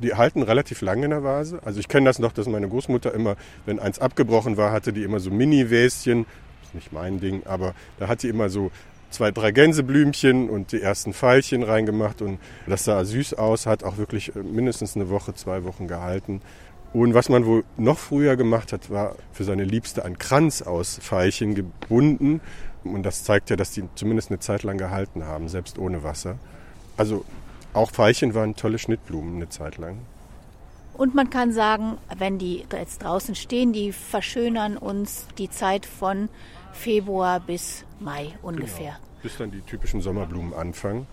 Die 0.00 0.14
halten 0.14 0.42
relativ 0.42 0.80
lange 0.80 1.06
in 1.06 1.10
der 1.10 1.24
Vase. 1.24 1.58
Also 1.64 1.80
ich 1.80 1.88
kenne 1.88 2.06
das 2.06 2.20
noch, 2.20 2.30
dass 2.30 2.46
meine 2.46 2.68
Großmutter 2.68 3.12
immer, 3.12 3.34
wenn 3.64 3.80
eins 3.80 3.98
abgebrochen 3.98 4.56
war, 4.56 4.70
hatte 4.70 4.92
die 4.92 5.02
immer 5.02 5.18
so 5.18 5.32
Mini-Wäschen. 5.32 6.24
Ist 6.62 6.74
nicht 6.74 6.92
mein 6.92 7.18
Ding, 7.18 7.42
aber 7.46 7.74
da 7.98 8.06
hat 8.06 8.20
sie 8.20 8.28
immer 8.28 8.48
so 8.48 8.70
zwei, 9.10 9.30
drei 9.30 9.50
Gänseblümchen 9.52 10.50
und 10.50 10.72
die 10.72 10.82
ersten 10.82 11.12
Pfeilchen 11.12 11.62
reingemacht 11.62 12.22
und 12.22 12.38
das 12.66 12.84
sah 12.84 13.04
süß 13.04 13.34
aus, 13.34 13.66
hat 13.66 13.84
auch 13.84 13.96
wirklich 13.96 14.34
äh, 14.36 14.40
mindestens 14.40 14.96
eine 14.96 15.08
Woche, 15.08 15.34
zwei 15.34 15.64
Wochen 15.64 15.88
gehalten. 15.88 16.42
Und 16.96 17.12
was 17.12 17.28
man 17.28 17.44
wohl 17.44 17.62
noch 17.76 17.98
früher 17.98 18.36
gemacht 18.36 18.72
hat, 18.72 18.88
war 18.88 19.16
für 19.30 19.44
seine 19.44 19.64
Liebste 19.64 20.06
ein 20.06 20.16
Kranz 20.16 20.62
aus 20.62 20.98
Veilchen 21.02 21.54
gebunden. 21.54 22.40
Und 22.84 23.02
das 23.02 23.22
zeigt 23.22 23.50
ja, 23.50 23.56
dass 23.56 23.70
die 23.70 23.84
zumindest 23.96 24.30
eine 24.30 24.40
Zeit 24.40 24.62
lang 24.62 24.78
gehalten 24.78 25.26
haben, 25.26 25.50
selbst 25.50 25.78
ohne 25.78 26.04
Wasser. 26.04 26.38
Also 26.96 27.26
auch 27.74 27.90
Veilchen 27.90 28.32
waren 28.32 28.56
tolle 28.56 28.78
Schnittblumen 28.78 29.36
eine 29.36 29.50
Zeit 29.50 29.76
lang. 29.76 29.98
Und 30.94 31.14
man 31.14 31.28
kann 31.28 31.52
sagen, 31.52 31.98
wenn 32.16 32.38
die 32.38 32.64
jetzt 32.72 33.02
draußen 33.02 33.34
stehen, 33.34 33.74
die 33.74 33.92
verschönern 33.92 34.78
uns 34.78 35.26
die 35.36 35.50
Zeit 35.50 35.84
von 35.84 36.30
Februar 36.72 37.40
bis 37.40 37.84
Mai 38.00 38.32
ungefähr. 38.40 38.92
Genau. 38.92 39.22
Bis 39.22 39.36
dann 39.36 39.50
die 39.50 39.60
typischen 39.60 40.00
Sommerblumen 40.00 40.54
anfangen. 40.54 41.06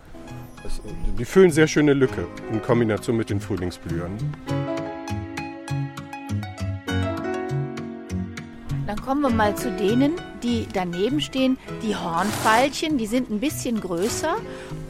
Die 1.20 1.26
füllen 1.26 1.52
sehr 1.52 1.68
schöne 1.68 1.92
Lücke 1.92 2.26
in 2.54 2.62
Kombination 2.62 3.18
mit 3.18 3.30
den 3.30 3.42
Frühlingsblühern. 3.42 4.18
Dann 8.94 9.04
kommen 9.04 9.22
wir 9.22 9.32
mal 9.32 9.56
zu 9.56 9.72
denen, 9.72 10.14
die 10.44 10.68
daneben 10.72 11.20
stehen. 11.20 11.58
Die 11.82 11.96
Hornfeilchen, 11.96 13.00
die 13.00 13.08
sind 13.08 13.32
ein 13.32 13.40
bisschen 13.40 13.82
größer. 13.82 14.36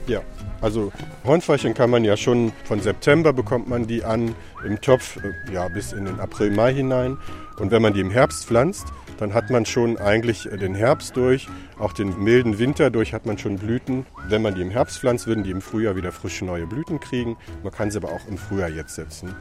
Ja. 0.07 0.19
Also 0.60 0.91
Hornfeilchen 1.24 1.74
kann 1.74 1.89
man 1.89 2.03
ja 2.03 2.17
schon 2.17 2.51
von 2.65 2.81
September 2.81 3.31
bekommt 3.31 3.69
man 3.69 3.88
die 3.88 4.03
an 4.03 4.36
im 4.65 4.81
Topf, 4.81 5.17
äh, 5.24 5.53
ja 5.53 5.69
bis 5.69 5.93
in 5.93 6.03
den 6.03 6.19
April, 6.19 6.51
Mai 6.51 6.74
hinein. 6.74 7.17
Und 7.60 7.72
wenn 7.72 7.81
man 7.81 7.93
die 7.93 8.01
im 8.01 8.12
Herbst 8.12 8.45
pflanzt, 8.45 8.88
dann 9.19 9.33
hat 9.33 9.50
man 9.50 9.65
schon 9.65 9.98
eigentlich 9.98 10.50
den 10.51 10.75
Herbst 10.75 11.15
durch, 11.15 11.48
auch 11.79 11.93
den 11.93 12.22
milden 12.22 12.60
Winter 12.60 12.89
durch 12.89 13.13
hat 13.13 13.25
man 13.25 13.38
schon 13.38 13.57
Blüten. 13.57 14.05
Wenn 14.27 14.41
man 14.41 14.53
die 14.53 14.63
im 14.63 14.69
Herbst 14.69 15.00
pflanzt, 15.00 15.27
würden 15.27 15.45
die 15.45 15.51
im 15.51 15.62
Frühjahr 15.62 15.95
wieder 15.95 16.12
frische 16.12 16.43
neue 16.43 16.67
Blüten 16.67 17.00
kriegen. 17.00 17.38
Man 17.63 17.72
kann 17.72 17.89
sie 17.89 18.00
aber 18.00 18.10
auch 18.10 18.27
im 18.27 18.38
Frühjahr 18.38 18.69
jetzt 18.69 18.95
setzen. 18.95 19.33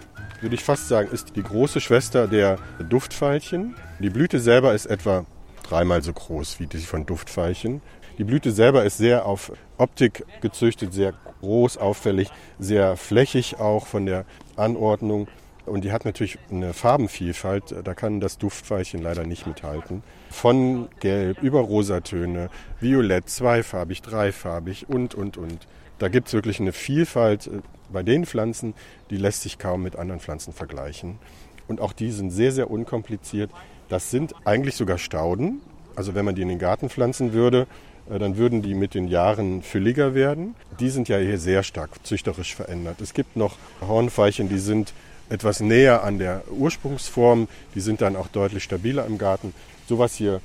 Würde 0.43 0.57
ich 0.57 0.65
fast 0.65 0.89
sagen, 0.89 1.09
ist 1.13 1.37
die 1.37 1.43
große 1.45 1.81
Schwester 1.81 2.27
der 2.27 2.59
Duftveilchen. 2.89 3.77
Die 4.01 4.11
Blüte 4.11 4.41
selber 4.41 4.75
ist 4.75 4.87
etwa 4.87 5.25
dreimal 5.63 6.03
so 6.03 6.13
groß 6.13 6.59
wie 6.59 6.67
die 6.67 6.79
von 6.79 7.07
Duftveilchen. 7.07 7.81
Die 8.19 8.25
Blüte 8.25 8.51
selber 8.51 8.85
ist 8.85 8.99
sehr 8.99 9.25
auf 9.25 9.53
Optik 9.79 10.25
gezüchtet, 10.41 10.93
sehr 10.93 11.15
groß, 11.43 11.79
auffällig, 11.79 12.29
sehr 12.59 12.97
flächig 12.97 13.61
auch 13.61 13.87
von 13.87 14.05
der 14.05 14.25
Anordnung. 14.57 15.29
Und 15.65 15.85
die 15.85 15.93
hat 15.93 16.05
natürlich 16.05 16.41
eine 16.51 16.73
Farbenvielfalt, 16.73 17.77
da 17.85 17.95
kann 17.95 18.19
das 18.19 18.37
Duftveilchen 18.37 19.01
leider 19.01 19.23
nicht 19.23 19.47
mithalten. 19.47 20.03
Von 20.29 20.89
Gelb 20.99 21.41
über 21.41 21.61
Rosatöne, 21.61 22.51
Violett, 22.81 23.31
zweifarbig, 23.31 24.03
dreifarbig 24.03 24.89
und, 24.89 25.15
und, 25.15 25.37
und. 25.37 25.69
Da 26.03 26.09
gibt 26.09 26.27
es 26.27 26.35
wirklich 26.35 26.59
eine 26.59 26.73
Vielfalt 26.73 27.47
äh, 27.47 27.61
bei 27.93 28.03
den 28.03 28.27
Pflanzen, 28.27 28.75
die 29.11 29.17
lässt 29.17 29.43
sich 29.43 29.59
kaum 29.59 29.85
mit 29.85 29.95
anderen 29.95 30.21
Pflanzen 30.21 30.53
vergleichen. 30.53 31.21
Und 31.69 31.81
auch 31.81 31.93
die 31.93 32.11
sind 32.11 32.33
sehr, 32.33 32.51
sehr 32.51 32.73
unkompliziert. 32.73 33.53
Das 33.89 34.11
sind 34.11 34.35
eigentlich 34.45 34.75
sogar 34.75 34.99
Stauden. 34.99 35.61
Also 35.95 36.17
wenn 36.17 36.25
man 36.25 36.35
die 36.35 36.43
in 36.43 36.49
den 36.49 36.59
Garten 36.59 36.89
pflanzen 36.89 37.33
würde, 37.33 37.69
äh, 38.11 38.19
dann 38.19 38.37
würden 38.37 38.63
die 38.63 38.75
mit 38.75 38.95
den 38.95 39.07
Jahren 39.07 39.63
fülliger 39.63 40.13
werden. 40.13 40.57
Die 40.81 40.91
sind 40.91 41.09
ja 41.09 41.19
hier 41.19 41.39
sehr 41.39 41.63
stark 41.63 41.91
züchterisch 42.05 42.57
verändert. 42.57 43.01
Es 43.01 43.15
gibt 43.15 43.37
noch 43.37 43.57
Hornveilchen, 43.81 44.49
die 44.49 44.59
sind 44.59 44.95
etwas 45.29 45.61
näher 45.61 46.03
an 46.03 46.19
der 46.19 46.43
Ursprungsform. 46.51 47.47
Die 47.77 47.81
sind 47.81 48.01
dann 48.01 48.17
auch 48.17 48.27
deutlich 48.27 48.65
stabiler 48.65 49.07
im 49.07 49.19
Garten. 49.19 49.55
Sowas 49.89 50.17
hier, 50.17 50.41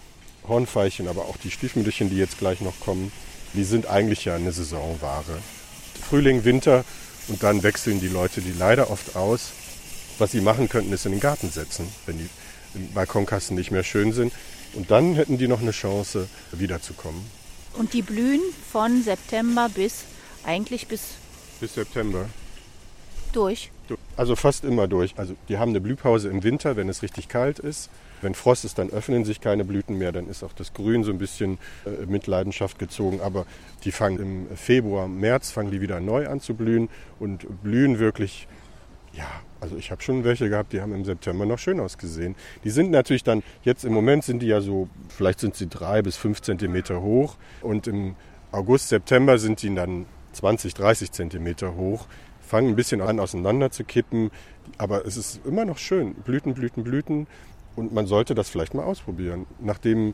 Hornveilchen, 0.48 1.08
aber 1.08 1.22
auch 1.22 1.38
die 1.38 1.50
Stiefmütterchen, 1.50 2.12
die 2.12 2.18
jetzt 2.18 2.38
gleich 2.38 2.62
noch 2.62 2.80
kommen, 2.80 3.12
die 3.54 3.64
sind 3.64 3.88
eigentlich 3.88 4.26
ja 4.26 4.36
eine 4.36 4.52
Saisonware. 4.52 5.40
Frühling, 6.10 6.44
Winter 6.44 6.86
und 7.28 7.44
dann 7.44 7.64
wechseln 7.64 8.00
die 8.00 8.08
Leute 8.08 8.42
die 8.42 8.54
leider 8.58 8.90
oft 8.90 9.16
aus. 9.16 9.52
Was 10.18 10.32
sie 10.32 10.42
machen 10.42 10.70
könnten, 10.70 10.94
ist 10.94 11.06
in 11.06 11.12
den 11.12 11.22
Garten 11.22 11.52
setzen, 11.52 11.88
wenn 12.06 12.18
die 12.18 12.30
Balkonkasten 12.94 13.56
nicht 13.56 13.72
mehr 13.72 13.84
schön 13.84 14.14
sind. 14.14 14.34
Und 14.74 14.92
dann 14.92 15.16
hätten 15.16 15.38
die 15.38 15.48
noch 15.48 15.62
eine 15.62 15.72
Chance, 15.72 16.28
wiederzukommen. 16.52 17.22
Und 17.74 17.94
die 17.94 18.02
blühen 18.02 18.42
von 18.72 19.04
September 19.04 19.70
bis 19.74 20.04
eigentlich 20.44 20.88
bis. 20.88 21.02
Bis 21.60 21.76
September. 21.76 22.26
Durch. 23.34 23.72
Also 24.16 24.36
fast 24.36 24.64
immer 24.64 24.88
durch. 24.88 25.14
Also 25.18 25.36
die 25.48 25.58
haben 25.58 25.70
eine 25.70 25.82
Blühpause 25.82 26.30
im 26.30 26.44
Winter, 26.44 26.76
wenn 26.76 26.90
es 26.90 27.04
richtig 27.04 27.28
kalt 27.28 27.60
ist. 27.60 27.90
Wenn 28.22 28.34
Frost 28.34 28.66
ist, 28.66 28.78
dann 28.78 28.90
öffnen 28.90 29.26
sich 29.26 29.42
keine 29.42 29.66
Blüten 29.66 29.98
mehr. 29.98 30.12
Dann 30.12 30.28
ist 30.28 30.44
auch 30.44 30.54
das 30.54 30.74
Grün 30.74 31.04
so 31.04 31.12
ein 31.12 31.18
bisschen 31.18 31.58
äh, 31.86 32.06
mit 32.06 32.28
Leidenschaft 32.28 32.80
gezogen. 32.80 33.22
Aber 33.22 33.46
die 33.84 33.92
fangen 33.92 34.20
im 34.20 34.58
Februar, 34.58 35.08
März 35.08 35.52
fangen 35.52 35.72
die 35.72 35.82
wieder 35.82 36.00
neu 36.00 36.28
an 36.28 36.40
zu 36.40 36.54
blühen 36.56 36.90
und 37.20 37.46
blühen 37.64 38.00
wirklich. 38.00 38.48
Ja, 39.14 39.26
also 39.60 39.78
ich 39.78 39.90
habe 39.90 40.04
schon 40.04 40.24
welche 40.24 40.50
gehabt, 40.50 40.74
die 40.74 40.82
haben 40.82 40.94
im 40.94 41.04
September 41.04 41.46
noch 41.46 41.58
schön 41.58 41.80
ausgesehen. 41.80 42.36
Die 42.64 42.70
sind 42.70 42.92
natürlich 42.92 43.24
dann, 43.24 43.42
jetzt 43.64 43.84
im 43.84 43.94
Moment 43.94 44.24
sind 44.24 44.44
die 44.44 44.48
ja 44.48 44.62
so, 44.62 44.90
vielleicht 45.10 45.40
sind 45.40 45.56
sie 45.56 45.68
drei 45.68 46.04
bis 46.04 46.18
fünf 46.18 46.42
Zentimeter 46.42 47.02
hoch. 47.02 47.36
Und 47.62 47.88
im 47.88 48.16
August, 48.52 48.90
September 48.90 49.40
sind 49.40 49.62
die 49.64 49.74
dann 49.74 50.06
20, 50.34 50.76
30 50.76 51.12
Zentimeter 51.12 51.76
hoch 51.76 52.06
fangen 52.48 52.70
ein 52.70 52.76
bisschen 52.76 53.02
an 53.02 53.20
auseinander 53.20 53.70
zu 53.70 53.84
kippen. 53.84 54.32
Aber 54.78 55.06
es 55.06 55.18
ist 55.18 55.46
immer 55.46 55.66
noch 55.66 55.78
schön. 55.78 56.14
Blüten, 56.14 56.54
Blüten, 56.54 56.84
Blüten. 56.84 57.28
Und 57.78 57.94
man 57.94 58.08
sollte 58.08 58.36
das 58.36 58.50
vielleicht 58.50 58.74
mal 58.74 58.84
ausprobieren. 58.84 59.46
Nachdem 59.60 60.14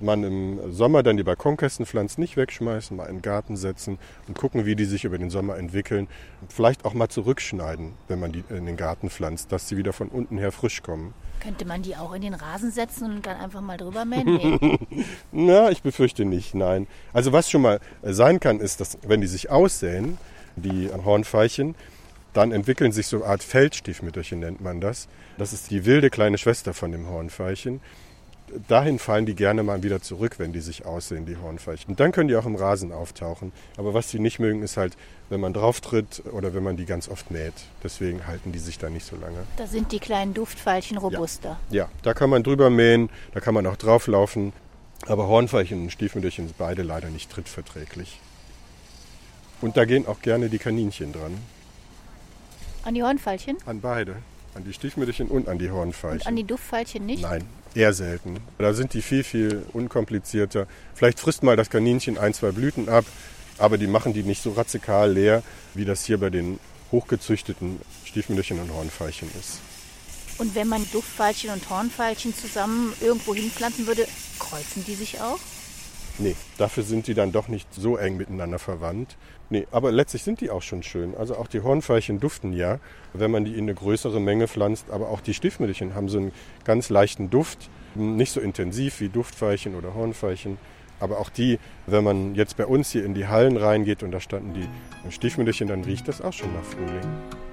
man 0.00 0.22
im 0.22 0.72
Sommer 0.72 1.02
dann 1.02 1.16
die 1.16 1.22
Balkonkästen 1.22 1.86
pflanzt, 1.86 2.18
nicht 2.18 2.36
wegschmeißen, 2.36 2.96
mal 2.96 3.06
in 3.06 3.16
den 3.16 3.22
Garten 3.22 3.56
setzen 3.56 3.98
und 4.28 4.38
gucken, 4.38 4.64
wie 4.64 4.76
die 4.76 4.84
sich 4.84 5.04
über 5.04 5.18
den 5.18 5.30
Sommer 5.30 5.56
entwickeln. 5.56 6.06
Vielleicht 6.48 6.84
auch 6.84 6.94
mal 6.94 7.08
zurückschneiden, 7.08 7.94
wenn 8.06 8.20
man 8.20 8.30
die 8.30 8.44
in 8.50 8.66
den 8.66 8.76
Garten 8.76 9.10
pflanzt, 9.10 9.50
dass 9.50 9.68
sie 9.68 9.76
wieder 9.76 9.92
von 9.92 10.08
unten 10.08 10.38
her 10.38 10.52
frisch 10.52 10.82
kommen. 10.82 11.14
Könnte 11.40 11.64
man 11.64 11.82
die 11.82 11.96
auch 11.96 12.12
in 12.14 12.22
den 12.22 12.34
Rasen 12.34 12.70
setzen 12.70 13.10
und 13.10 13.26
dann 13.26 13.36
einfach 13.36 13.60
mal 13.60 13.76
drüber 13.76 14.04
mähen? 14.04 14.78
Na, 15.32 15.70
ich 15.70 15.82
befürchte 15.82 16.24
nicht, 16.24 16.54
nein. 16.54 16.86
Also 17.12 17.32
was 17.32 17.50
schon 17.50 17.62
mal 17.62 17.80
sein 18.02 18.40
kann, 18.40 18.60
ist, 18.60 18.80
dass 18.80 18.98
wenn 19.02 19.20
die 19.20 19.26
sich 19.26 19.50
aussäen, 19.50 20.18
die 20.56 20.90
Hornveilchen. 20.90 21.74
Dann 22.38 22.52
entwickeln 22.52 22.92
sich 22.92 23.08
so 23.08 23.16
eine 23.16 23.26
Art 23.26 23.42
Feldstiefmütterchen, 23.42 24.38
nennt 24.38 24.60
man 24.60 24.80
das. 24.80 25.08
Das 25.38 25.52
ist 25.52 25.72
die 25.72 25.84
wilde 25.84 26.08
kleine 26.08 26.38
Schwester 26.38 26.72
von 26.72 26.92
dem 26.92 27.08
Hornveilchen. 27.08 27.80
Dahin 28.68 29.00
fallen 29.00 29.26
die 29.26 29.34
gerne 29.34 29.64
mal 29.64 29.82
wieder 29.82 30.00
zurück, 30.02 30.36
wenn 30.38 30.52
die 30.52 30.60
sich 30.60 30.86
aussehen, 30.86 31.26
die 31.26 31.36
Hornveilchen. 31.36 31.90
Und 31.90 31.98
dann 31.98 32.12
können 32.12 32.28
die 32.28 32.36
auch 32.36 32.46
im 32.46 32.54
Rasen 32.54 32.92
auftauchen. 32.92 33.50
Aber 33.76 33.92
was 33.92 34.06
die 34.06 34.20
nicht 34.20 34.38
mögen, 34.38 34.62
ist 34.62 34.76
halt, 34.76 34.96
wenn 35.30 35.40
man 35.40 35.52
drauf 35.52 35.80
tritt 35.80 36.22
oder 36.32 36.54
wenn 36.54 36.62
man 36.62 36.76
die 36.76 36.84
ganz 36.84 37.08
oft 37.08 37.32
mäht. 37.32 37.54
Deswegen 37.82 38.24
halten 38.28 38.52
die 38.52 38.60
sich 38.60 38.78
da 38.78 38.88
nicht 38.88 39.04
so 39.04 39.16
lange. 39.16 39.38
Da 39.56 39.66
sind 39.66 39.90
die 39.90 39.98
kleinen 39.98 40.32
Duftveilchen 40.32 40.96
robuster. 40.96 41.58
Ja, 41.70 41.86
ja 41.86 41.88
da 42.02 42.14
kann 42.14 42.30
man 42.30 42.44
drüber 42.44 42.70
mähen, 42.70 43.10
da 43.34 43.40
kann 43.40 43.54
man 43.54 43.66
auch 43.66 43.74
drauflaufen. 43.74 44.52
Aber 45.08 45.26
Hornveilchen 45.26 45.82
und 45.82 45.90
Stiefmütterchen 45.90 46.46
sind 46.46 46.56
beide 46.56 46.84
leider 46.84 47.08
nicht 47.08 47.32
trittverträglich. 47.32 48.20
Und 49.60 49.76
da 49.76 49.84
gehen 49.84 50.06
auch 50.06 50.22
gerne 50.22 50.48
die 50.48 50.58
Kaninchen 50.58 51.12
dran. 51.12 51.36
An 52.88 52.94
die 52.94 53.02
Hornfeilchen? 53.02 53.58
An 53.66 53.82
beide. 53.82 54.16
An 54.54 54.64
die 54.64 54.72
Stiefmütterchen 54.72 55.28
und 55.28 55.46
an 55.46 55.58
die 55.58 55.70
Hornfeilchen. 55.70 56.22
Und 56.22 56.26
an 56.26 56.36
die 56.36 56.44
Duftfeilchen 56.44 57.04
nicht? 57.04 57.20
Nein, 57.20 57.44
eher 57.74 57.92
selten. 57.92 58.38
Da 58.56 58.72
sind 58.72 58.94
die 58.94 59.02
viel, 59.02 59.24
viel 59.24 59.66
unkomplizierter. 59.74 60.66
Vielleicht 60.94 61.20
frisst 61.20 61.42
mal 61.42 61.54
das 61.54 61.68
Kaninchen 61.68 62.16
ein, 62.16 62.32
zwei 62.32 62.50
Blüten 62.50 62.88
ab, 62.88 63.04
aber 63.58 63.76
die 63.76 63.86
machen 63.86 64.14
die 64.14 64.22
nicht 64.22 64.42
so 64.42 64.52
radikal 64.52 65.12
leer, 65.12 65.42
wie 65.74 65.84
das 65.84 66.06
hier 66.06 66.16
bei 66.16 66.30
den 66.30 66.58
hochgezüchteten 66.90 67.78
Stiefmütterchen 68.06 68.58
und 68.58 68.72
Hornfeilchen 68.72 69.28
ist. 69.38 69.58
Und 70.38 70.54
wenn 70.54 70.68
man 70.68 70.90
Duftfeilchen 70.90 71.50
und 71.50 71.68
Hornfeilchen 71.68 72.34
zusammen 72.34 72.94
irgendwo 73.02 73.34
hinpflanzen 73.34 73.86
würde, 73.86 74.08
kreuzen 74.38 74.82
die 74.86 74.94
sich 74.94 75.20
auch? 75.20 75.40
Nee, 76.20 76.34
dafür 76.58 76.82
sind 76.82 77.06
die 77.06 77.14
dann 77.14 77.30
doch 77.30 77.46
nicht 77.46 77.72
so 77.72 77.96
eng 77.96 78.16
miteinander 78.16 78.58
verwandt. 78.58 79.16
Nee, 79.50 79.68
aber 79.70 79.92
letztlich 79.92 80.24
sind 80.24 80.40
die 80.40 80.50
auch 80.50 80.62
schon 80.62 80.82
schön. 80.82 81.14
Also 81.16 81.36
auch 81.36 81.46
die 81.46 81.60
Hornfeilchen 81.60 82.18
duften 82.18 82.52
ja, 82.52 82.80
wenn 83.14 83.30
man 83.30 83.44
die 83.44 83.52
in 83.52 83.62
eine 83.62 83.74
größere 83.74 84.20
Menge 84.20 84.48
pflanzt. 84.48 84.90
Aber 84.90 85.10
auch 85.10 85.20
die 85.20 85.32
Stiefmütterchen 85.32 85.94
haben 85.94 86.08
so 86.08 86.18
einen 86.18 86.32
ganz 86.64 86.90
leichten 86.90 87.30
Duft. 87.30 87.70
Nicht 87.94 88.32
so 88.32 88.40
intensiv 88.40 89.00
wie 89.00 89.08
Duftveilchen 89.08 89.76
oder 89.76 89.94
Hornveilchen. 89.94 90.58
Aber 91.00 91.18
auch 91.18 91.30
die, 91.30 91.60
wenn 91.86 92.02
man 92.02 92.34
jetzt 92.34 92.56
bei 92.56 92.66
uns 92.66 92.90
hier 92.90 93.04
in 93.04 93.14
die 93.14 93.28
Hallen 93.28 93.56
reingeht 93.56 94.02
und 94.02 94.10
da 94.10 94.20
standen 94.20 94.54
die 94.54 95.12
Stiefmütterchen, 95.12 95.68
dann 95.68 95.84
riecht 95.84 96.08
das 96.08 96.20
auch 96.20 96.32
schon 96.32 96.52
nach 96.52 96.64
Frühling. 96.64 97.47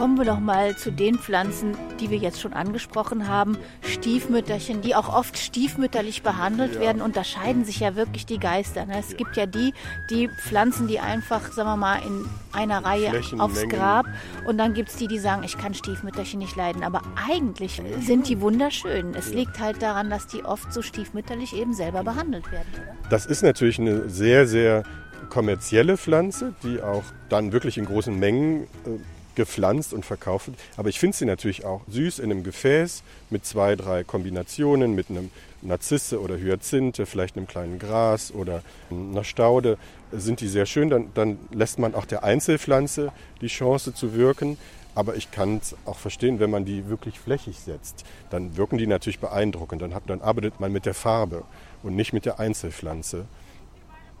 Kommen 0.00 0.16
wir 0.16 0.24
doch 0.24 0.40
mal 0.40 0.74
zu 0.78 0.90
den 0.90 1.18
Pflanzen, 1.18 1.76
die 2.00 2.08
wir 2.08 2.16
jetzt 2.16 2.40
schon 2.40 2.54
angesprochen 2.54 3.28
haben. 3.28 3.58
Stiefmütterchen, 3.82 4.80
die 4.80 4.94
auch 4.94 5.14
oft 5.14 5.36
stiefmütterlich 5.36 6.22
behandelt 6.22 6.76
ja. 6.76 6.80
werden, 6.80 7.02
unterscheiden 7.02 7.66
sich 7.66 7.80
ja 7.80 7.96
wirklich 7.96 8.24
die 8.24 8.38
Geister. 8.38 8.86
Ne? 8.86 8.98
Es 8.98 9.10
ja. 9.10 9.18
gibt 9.18 9.36
ja 9.36 9.44
die, 9.44 9.74
die 10.08 10.28
Pflanzen, 10.28 10.88
die 10.88 11.00
einfach, 11.00 11.52
sagen 11.52 11.68
wir 11.68 11.76
mal, 11.76 11.96
in 11.96 12.24
einer 12.50 12.82
Reihe 12.82 13.12
aufs 13.36 13.68
Grab. 13.68 14.06
Und 14.46 14.56
dann 14.56 14.72
gibt 14.72 14.88
es 14.88 14.96
die, 14.96 15.06
die 15.06 15.18
sagen, 15.18 15.42
ich 15.44 15.58
kann 15.58 15.74
Stiefmütterchen 15.74 16.38
nicht 16.38 16.56
leiden. 16.56 16.82
Aber 16.82 17.02
eigentlich 17.30 17.82
sind 18.00 18.26
die 18.26 18.40
wunderschön. 18.40 19.14
Es 19.14 19.28
ja. 19.28 19.36
liegt 19.36 19.60
halt 19.60 19.82
daran, 19.82 20.08
dass 20.08 20.26
die 20.26 20.46
oft 20.46 20.72
so 20.72 20.80
stiefmütterlich 20.80 21.54
eben 21.54 21.74
selber 21.74 22.04
behandelt 22.04 22.50
werden. 22.50 22.68
Oder? 22.72 22.96
Das 23.10 23.26
ist 23.26 23.42
natürlich 23.42 23.78
eine 23.78 24.08
sehr, 24.08 24.46
sehr 24.46 24.82
kommerzielle 25.28 25.98
Pflanze, 25.98 26.54
die 26.62 26.80
auch 26.80 27.04
dann 27.28 27.52
wirklich 27.52 27.76
in 27.76 27.84
großen 27.84 28.18
Mengen 28.18 28.62
äh, 28.86 28.98
gepflanzt 29.34 29.92
und 29.92 30.04
verkauft. 30.04 30.50
Aber 30.76 30.88
ich 30.88 30.98
finde 30.98 31.16
sie 31.16 31.24
natürlich 31.24 31.64
auch 31.64 31.82
süß 31.88 32.18
in 32.18 32.30
einem 32.30 32.42
Gefäß 32.42 33.02
mit 33.30 33.44
zwei, 33.44 33.76
drei 33.76 34.04
Kombinationen, 34.04 34.94
mit 34.94 35.10
einem 35.10 35.30
Narzisse 35.62 36.20
oder 36.20 36.36
Hyazinthe, 36.36 37.06
vielleicht 37.06 37.36
einem 37.36 37.46
kleinen 37.46 37.78
Gras 37.78 38.32
oder 38.32 38.62
einer 38.90 39.24
Staude, 39.24 39.78
sind 40.12 40.40
die 40.40 40.48
sehr 40.48 40.66
schön. 40.66 40.90
Dann, 40.90 41.10
dann 41.14 41.38
lässt 41.52 41.78
man 41.78 41.94
auch 41.94 42.06
der 42.06 42.24
Einzelpflanze 42.24 43.12
die 43.40 43.48
Chance 43.48 43.94
zu 43.94 44.14
wirken. 44.14 44.58
Aber 44.94 45.14
ich 45.14 45.30
kann 45.30 45.58
es 45.58 45.76
auch 45.84 45.98
verstehen, 45.98 46.40
wenn 46.40 46.50
man 46.50 46.64
die 46.64 46.88
wirklich 46.88 47.20
flächig 47.20 47.60
setzt, 47.60 48.04
dann 48.28 48.56
wirken 48.56 48.76
die 48.76 48.88
natürlich 48.88 49.20
beeindruckend. 49.20 49.80
Dann, 49.80 49.94
hat, 49.94 50.02
dann 50.06 50.20
arbeitet 50.20 50.58
man 50.58 50.72
mit 50.72 50.84
der 50.84 50.94
Farbe 50.94 51.44
und 51.82 51.94
nicht 51.94 52.12
mit 52.12 52.24
der 52.24 52.40
Einzelpflanze. 52.40 53.26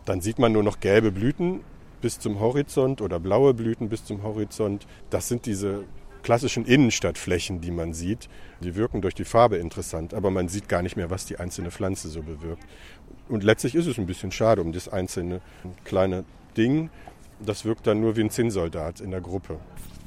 Dann 0.04 0.20
sieht 0.20 0.38
man 0.38 0.52
nur 0.52 0.62
noch 0.62 0.80
gelbe 0.80 1.10
Blüten 1.10 1.60
bis 2.00 2.18
zum 2.18 2.40
Horizont 2.40 3.00
oder 3.00 3.20
blaue 3.20 3.54
Blüten 3.54 3.88
bis 3.88 4.04
zum 4.04 4.22
Horizont. 4.22 4.86
Das 5.10 5.28
sind 5.28 5.46
diese 5.46 5.84
klassischen 6.22 6.64
Innenstadtflächen, 6.64 7.60
die 7.60 7.70
man 7.70 7.92
sieht. 7.92 8.28
Die 8.60 8.76
wirken 8.76 9.00
durch 9.00 9.14
die 9.14 9.24
Farbe 9.24 9.56
interessant, 9.56 10.14
aber 10.14 10.30
man 10.30 10.48
sieht 10.48 10.68
gar 10.68 10.82
nicht 10.82 10.96
mehr, 10.96 11.10
was 11.10 11.26
die 11.26 11.38
einzelne 11.38 11.70
Pflanze 11.70 12.08
so 12.08 12.22
bewirkt. 12.22 12.62
Und 13.28 13.44
letztlich 13.44 13.74
ist 13.74 13.86
es 13.86 13.98
ein 13.98 14.06
bisschen 14.06 14.32
schade 14.32 14.62
um 14.62 14.72
das 14.72 14.88
einzelne 14.88 15.40
kleine 15.84 16.24
Ding. 16.56 16.90
Das 17.38 17.64
wirkt 17.64 17.86
dann 17.86 18.00
nur 18.00 18.16
wie 18.16 18.22
ein 18.22 18.30
Zinnsoldat 18.30 19.00
in 19.00 19.10
der 19.10 19.20
Gruppe. 19.20 19.58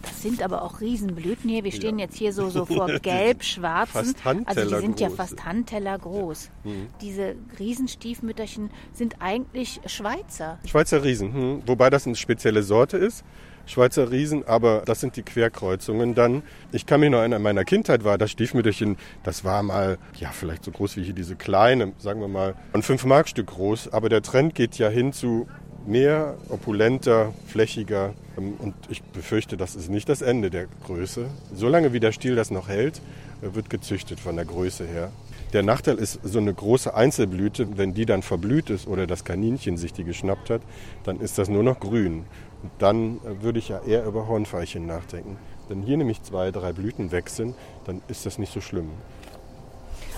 Das 0.03 0.21
sind 0.21 0.43
aber 0.43 0.61
auch 0.61 0.81
Riesenblüten 0.81 1.49
hier. 1.49 1.63
Wir 1.63 1.71
stehen 1.71 1.97
ja. 1.97 2.05
jetzt 2.05 2.17
hier 2.17 2.33
so, 2.33 2.49
so 2.49 2.65
vor 2.65 2.87
gelb-schwarzen. 3.01 4.15
Also 4.45 4.69
die 4.69 4.81
sind 4.81 4.99
ja 4.99 5.09
fast 5.09 5.45
Handteller 5.45 5.97
groß. 5.97 6.51
Ja. 6.63 6.71
Mhm. 6.71 6.87
Diese 7.01 7.35
Riesenstiefmütterchen 7.57 8.69
sind 8.93 9.15
eigentlich 9.19 9.79
Schweizer. 9.85 10.59
Schweizer 10.65 11.03
Riesen, 11.03 11.33
hm. 11.33 11.63
wobei 11.65 11.89
das 11.89 12.05
eine 12.05 12.15
spezielle 12.15 12.63
Sorte 12.63 12.97
ist. 12.97 13.23
Schweizer 13.65 14.11
Riesen, 14.11 14.45
aber 14.45 14.83
das 14.85 14.99
sind 14.99 15.15
die 15.15 15.23
Querkreuzungen 15.23 16.15
dann. 16.15 16.43
Ich 16.73 16.85
kann 16.85 16.99
mich 16.99 17.09
noch 17.09 17.19
erinnern, 17.19 17.37
in 17.37 17.43
meiner 17.43 17.63
Kindheit 17.63 18.03
war 18.03 18.17
das 18.17 18.31
Stiefmütterchen, 18.31 18.97
das 19.23 19.45
war 19.45 19.63
mal, 19.63 19.97
ja, 20.19 20.31
vielleicht 20.31 20.65
so 20.65 20.71
groß 20.71 20.97
wie 20.97 21.03
hier 21.03 21.13
diese 21.13 21.37
kleine, 21.37 21.93
sagen 21.97 22.19
wir 22.19 22.27
mal, 22.27 22.55
ein 22.73 22.81
5-Mark-Stück 22.81 23.47
groß, 23.47 23.93
aber 23.93 24.09
der 24.09 24.21
Trend 24.21 24.53
geht 24.53 24.77
ja 24.77 24.89
hin 24.89 25.13
zu 25.13 25.47
mehr, 25.85 26.35
opulenter, 26.49 27.33
flächiger. 27.47 28.13
Ähm, 28.37 28.55
und 28.59 28.73
ich 28.89 29.03
befürchte, 29.03 29.57
das 29.57 29.75
ist 29.75 29.89
nicht 29.89 30.09
das 30.09 30.21
Ende 30.21 30.49
der 30.49 30.67
Größe. 30.85 31.25
Solange 31.53 31.93
wie 31.93 31.99
der 31.99 32.11
Stiel 32.11 32.35
das 32.35 32.51
noch 32.51 32.67
hält, 32.67 33.01
äh, 33.41 33.53
wird 33.55 33.69
gezüchtet 33.69 34.19
von 34.19 34.35
der 34.35 34.45
Größe 34.45 34.85
her. 34.85 35.11
Der 35.53 35.61
Nachteil 35.61 35.97
ist, 35.97 36.19
so 36.23 36.39
eine 36.39 36.53
große 36.53 36.95
Einzelblüte, 36.95 37.77
wenn 37.77 37.93
die 37.93 38.07
dann 38.07 38.23
verblüht 38.23 38.71
ist 38.71 38.87
oder 38.87 39.05
das 39.05 39.23
Kaninchen 39.23 39.77
sich 39.77 39.93
die 39.93 40.03
geschnappt 40.03 40.49
hat, 40.49 40.61
dann 41.03 41.19
ist 41.19 41.37
das 41.37 41.47
nur 41.47 41.61
noch 41.61 41.79
grün. 41.79 42.25
Und 42.63 42.71
dann 42.79 43.17
äh, 43.17 43.43
würde 43.43 43.59
ich 43.59 43.69
ja 43.69 43.81
eher 43.85 44.05
über 44.05 44.27
Hornfeilchen 44.27 44.85
nachdenken. 44.85 45.37
Wenn 45.69 45.81
hier 45.81 45.97
nämlich 45.97 46.23
zwei, 46.23 46.51
drei 46.51 46.73
Blüten 46.73 47.11
weg 47.11 47.29
sind, 47.29 47.55
dann 47.85 48.01
ist 48.07 48.25
das 48.25 48.37
nicht 48.37 48.51
so 48.51 48.61
schlimm. 48.61 48.89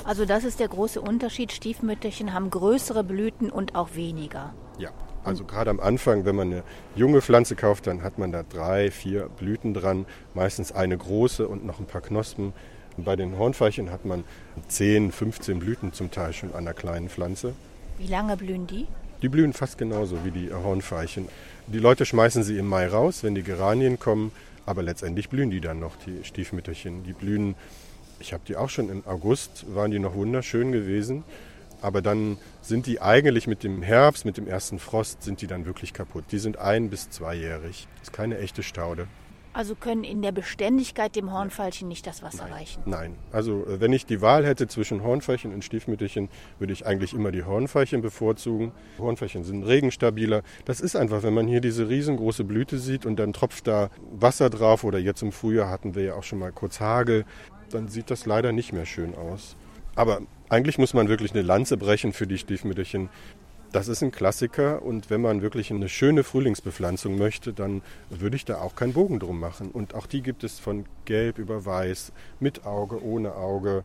Also 0.04 0.25
das 0.25 0.43
ist 0.43 0.60
der 0.60 0.67
große 0.67 1.01
Unterschied. 1.01 1.51
Stiefmütterchen 1.51 2.34
haben 2.34 2.51
größere 2.51 3.04
Blüten 3.04 3.49
und 3.49 3.75
auch 3.75 3.95
weniger. 3.95 4.54
Ja, 4.78 4.91
also 5.26 5.44
gerade 5.44 5.70
am 5.70 5.80
Anfang, 5.80 6.26
wenn 6.26 6.36
man 6.36 6.52
eine 6.52 6.64
junge 6.96 7.22
Pflanze 7.22 7.56
kauft, 7.56 7.88
dann 7.88 8.04
hat 8.04 8.18
man 8.18 8.32
da 8.32 8.44
drei, 8.44 8.92
vier 8.92 9.28
Blüten 9.28 9.74
dran, 9.74 10.06
meistens 10.34 10.72
eine 10.72 10.98
große 10.98 11.48
und 11.48 11.66
noch 11.66 11.80
ein 11.80 11.86
paar 11.86 12.02
Knospen. 12.02 12.54
Und 12.98 13.04
bei 13.04 13.16
den 13.16 13.38
Hornfeilchen 13.38 13.92
hat 13.92 14.06
man 14.06 14.24
10, 14.68 15.12
15 15.12 15.60
Blüten 15.60 15.94
zum 15.94 16.12
Teil 16.12 16.34
schon 16.34 16.54
an 16.54 16.66
der 16.66 16.74
kleinen 16.74 17.10
Pflanze. 17.10 17.54
Wie 17.98 18.08
lange 18.08 18.38
blühen 18.38 18.68
die? 18.68 18.88
Die 19.22 19.30
blühen 19.30 19.54
fast 19.54 19.78
genauso 19.78 20.24
wie 20.24 20.32
die 20.32 20.54
Hornfeilchen. 20.54 21.28
Die 21.68 21.80
Leute 21.80 22.06
schmeißen 22.06 22.44
sie 22.44 22.58
im 22.58 22.68
Mai 22.68 22.88
raus, 22.88 23.24
wenn 23.24 23.34
die 23.34 23.44
Geranien 23.44 23.98
kommen, 23.98 24.32
aber 24.66 24.84
letztendlich 24.84 25.30
blühen 25.30 25.50
die 25.50 25.62
dann 25.62 25.80
noch, 25.80 25.96
die 25.96 26.24
Stiefmütterchen. 26.24 27.04
Die 27.04 27.14
blühen, 27.14 27.56
ich 28.20 28.34
habe 28.34 28.44
die 28.48 28.56
auch 28.56 28.70
schon 28.70 28.90
im 28.90 29.04
August, 29.06 29.66
waren 29.74 29.92
die 29.92 30.00
noch 30.00 30.14
wunderschön 30.14 30.72
gewesen. 30.72 31.24
Aber 31.86 32.02
dann 32.02 32.39
sind 32.63 32.88
die 32.88 33.00
eigentlich 33.00 33.45
mit 33.45 33.62
dem 33.63 33.84
Herbst, 33.84 34.26
mit 34.26 34.38
dem 34.38 34.48
ersten 34.48 34.80
Frost, 34.80 35.21
sind 35.21 35.41
die 35.43 35.45
dann 35.45 35.67
wirklich 35.67 35.93
kaputt. 35.93 36.24
Die 36.32 36.39
sind 36.39 36.58
ein- 36.58 36.89
bis 36.89 37.12
zweijährig. 37.12 37.88
Das 38.00 38.08
ist 38.10 38.12
keine 38.12 38.39
echte 38.39 38.63
Staude. 38.63 39.06
Also 39.54 39.76
können 39.76 40.04
in 40.04 40.24
der 40.24 40.32
Beständigkeit 40.32 41.15
dem 41.15 41.32
Hornfeilchen 41.32 41.88
nicht 41.88 42.08
das 42.08 42.24
Wasser 42.24 42.45
Nein. 42.45 42.54
reichen? 42.54 42.82
Nein. 42.88 43.15
Also 43.32 43.67
äh, 43.67 43.80
wenn 43.80 43.93
ich 43.93 44.08
die 44.08 44.19
Wahl 44.19 44.43
hätte 44.48 44.67
zwischen 44.67 45.04
Hornfeilchen 45.04 45.54
und 45.54 45.63
Stiefmütterchen, 45.63 46.28
würde 46.58 46.74
ich 46.74 46.88
eigentlich 46.88 47.13
immer 47.13 47.32
die 47.32 47.43
Hornfeilchen 47.43 48.02
bevorzugen. 48.02 48.71
Hornfeilchen 48.98 49.43
sind 49.43 49.62
regenstabiler. 49.62 50.41
Das 50.65 50.82
ist 50.82 50.95
einfach, 50.95 51.21
wenn 51.21 51.36
man 51.36 51.48
hier 51.48 51.62
diese 51.62 51.88
riesengroße 51.88 52.45
Blüte 52.45 52.80
sieht 52.80 53.06
und 53.06 53.17
dann 53.17 53.32
tropft 53.32 53.67
da 53.67 53.91
Wasser 54.12 54.50
drauf 54.50 54.84
oder 54.84 54.98
jetzt 54.98 55.21
im 55.21 55.32
Frühjahr 55.32 55.69
hatten 55.69 55.93
wir 55.93 56.02
ja 56.04 56.13
auch 56.15 56.24
schon 56.24 56.39
mal 56.39 56.52
kurz 56.52 56.80
Hagel, 56.80 57.26
dann 57.69 57.89
sieht 57.89 58.10
das 58.10 58.26
leider 58.26 58.52
nicht 58.54 58.74
mehr 58.74 58.88
schön 58.88 59.13
aus. 59.13 59.56
Aber 59.95 60.21
eigentlich 60.50 60.78
muss 60.78 60.94
man 60.94 61.08
wirklich 61.08 61.32
eine 61.32 61.42
Lanze 61.42 61.78
brechen 61.78 62.14
für 62.14 62.28
die 62.28 62.38
Stiefmütterchen. 62.38 63.10
Das 63.72 63.88
ist 63.88 64.02
ein 64.04 64.12
Klassiker 64.12 64.84
und 64.84 65.10
wenn 65.10 65.22
man 65.22 65.42
wirklich 65.42 65.72
eine 65.72 65.90
schöne 65.90 66.24
Frühlingsbepflanzung 66.24 67.18
möchte, 67.18 67.52
dann 67.52 67.82
würde 68.10 68.36
ich 68.36 68.46
da 68.46 68.62
auch 68.62 68.76
keinen 68.76 68.94
Bogen 68.94 69.20
drum 69.20 69.40
machen. 69.40 69.72
Und 69.72 69.96
auch 69.96 70.08
die 70.08 70.22
gibt 70.22 70.44
es 70.44 70.60
von 70.60 70.86
gelb 71.04 71.40
über 71.40 71.66
weiß, 71.66 72.14
mit 72.40 72.66
Auge, 72.66 73.04
ohne 73.04 73.36
Auge. 73.36 73.84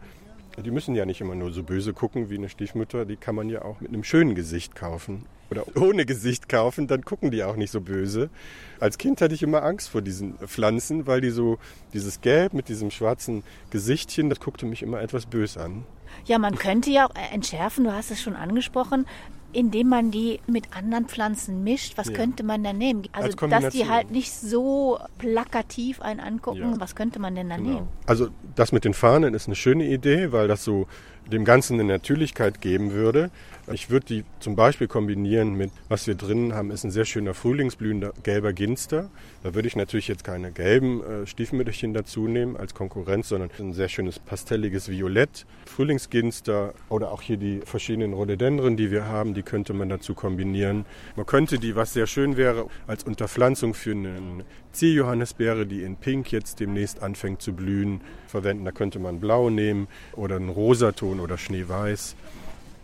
Die 0.64 0.70
müssen 0.70 0.94
ja 0.94 1.06
nicht 1.06 1.20
immer 1.20 1.34
nur 1.34 1.52
so 1.52 1.62
böse 1.62 1.92
gucken 1.92 2.30
wie 2.30 2.36
eine 2.36 2.48
Stiefmutter, 2.48 3.04
die 3.04 3.16
kann 3.16 3.34
man 3.34 3.48
ja 3.48 3.62
auch 3.62 3.80
mit 3.80 3.88
einem 3.88 4.04
schönen 4.04 4.34
Gesicht 4.34 4.74
kaufen 4.76 5.24
oder 5.50 5.64
ohne 5.76 6.06
Gesicht 6.06 6.48
kaufen, 6.48 6.86
dann 6.86 7.04
gucken 7.04 7.30
die 7.30 7.42
auch 7.42 7.56
nicht 7.56 7.70
so 7.70 7.80
böse. 7.80 8.30
Als 8.78 8.98
Kind 8.98 9.20
hatte 9.20 9.34
ich 9.34 9.42
immer 9.42 9.62
Angst 9.62 9.88
vor 9.88 10.02
diesen 10.02 10.34
Pflanzen, 10.38 11.06
weil 11.06 11.20
die 11.20 11.30
so 11.30 11.58
dieses 11.92 12.20
Gelb 12.20 12.54
mit 12.54 12.68
diesem 12.68 12.90
schwarzen 12.90 13.42
Gesichtchen, 13.70 14.30
das 14.30 14.40
guckte 14.40 14.66
mich 14.66 14.82
immer 14.82 15.00
etwas 15.00 15.26
böse 15.26 15.60
an. 15.60 15.84
Ja, 16.24 16.38
man 16.38 16.56
könnte 16.56 16.90
ja 16.90 17.06
auch 17.06 17.14
entschärfen, 17.32 17.84
du 17.84 17.92
hast 17.92 18.10
es 18.10 18.20
schon 18.20 18.36
angesprochen, 18.36 19.06
indem 19.52 19.88
man 19.88 20.10
die 20.10 20.40
mit 20.46 20.76
anderen 20.76 21.06
Pflanzen 21.06 21.64
mischt. 21.64 21.96
Was 21.96 22.08
ja. 22.08 22.14
könnte 22.14 22.42
man 22.42 22.62
da 22.64 22.72
nehmen? 22.72 23.02
Also, 23.12 23.36
dass 23.46 23.72
die 23.72 23.88
halt 23.88 24.10
nicht 24.10 24.32
so 24.32 24.98
plakativ 25.18 26.00
einen 26.00 26.20
angucken. 26.20 26.72
Ja. 26.72 26.80
Was 26.80 26.94
könnte 26.94 27.18
man 27.18 27.34
denn 27.34 27.48
da 27.48 27.56
genau. 27.56 27.70
nehmen? 27.70 27.88
Also, 28.06 28.28
das 28.54 28.72
mit 28.72 28.84
den 28.84 28.94
Fahnen 28.94 29.34
ist 29.34 29.46
eine 29.46 29.56
schöne 29.56 29.86
Idee, 29.86 30.32
weil 30.32 30.48
das 30.48 30.64
so 30.64 30.86
dem 31.30 31.44
Ganzen 31.44 31.74
eine 31.74 31.84
Natürlichkeit 31.84 32.60
geben 32.60 32.92
würde. 32.92 33.30
Ich 33.72 33.88
würde 33.88 34.06
die 34.06 34.24
zum 34.40 34.56
Beispiel 34.56 34.88
kombinieren 34.88 35.54
mit, 35.54 35.70
was 35.88 36.06
wir 36.06 36.16
drinnen 36.16 36.54
haben, 36.54 36.70
ist 36.70 36.84
ein 36.84 36.90
sehr 36.90 37.04
schöner 37.04 37.34
frühlingsblühender 37.34 38.12
gelber 38.22 38.52
Ginster. 38.52 39.10
Da 39.42 39.54
würde 39.54 39.68
ich 39.68 39.76
natürlich 39.76 40.08
jetzt 40.08 40.24
keine 40.24 40.50
gelben 40.50 41.02
äh, 41.02 41.26
Stiefmütterchen 41.26 41.94
dazu 41.94 42.26
nehmen 42.26 42.56
als 42.56 42.74
Konkurrenz, 42.74 43.28
sondern 43.28 43.50
ein 43.58 43.72
sehr 43.72 43.88
schönes 43.88 44.18
pastelliges 44.18 44.88
Violett. 44.88 45.46
Frühlingsginster 45.66 46.74
oder 46.88 47.12
auch 47.12 47.22
hier 47.22 47.36
die 47.36 47.60
verschiedenen 47.64 48.12
Rhododendren, 48.12 48.76
die 48.76 48.90
wir 48.90 49.04
haben, 49.04 49.34
die 49.34 49.39
könnte 49.42 49.72
man 49.72 49.88
dazu 49.88 50.14
kombinieren. 50.14 50.84
Man 51.16 51.26
könnte 51.26 51.58
die, 51.58 51.76
was 51.76 51.92
sehr 51.92 52.06
schön 52.06 52.36
wäre, 52.36 52.66
als 52.86 53.04
Unterpflanzung 53.04 53.74
für 53.74 53.92
eine 53.92 54.44
Zierjohannisbeere, 54.72 55.66
die 55.66 55.82
in 55.82 55.96
Pink 55.96 56.32
jetzt 56.32 56.60
demnächst 56.60 57.02
anfängt 57.02 57.42
zu 57.42 57.52
blühen, 57.52 58.00
verwenden. 58.28 58.64
Da 58.64 58.72
könnte 58.72 58.98
man 58.98 59.20
Blau 59.20 59.50
nehmen 59.50 59.88
oder 60.12 60.36
einen 60.36 60.48
Rosaton 60.48 61.20
oder 61.20 61.38
Schneeweiß. 61.38 62.16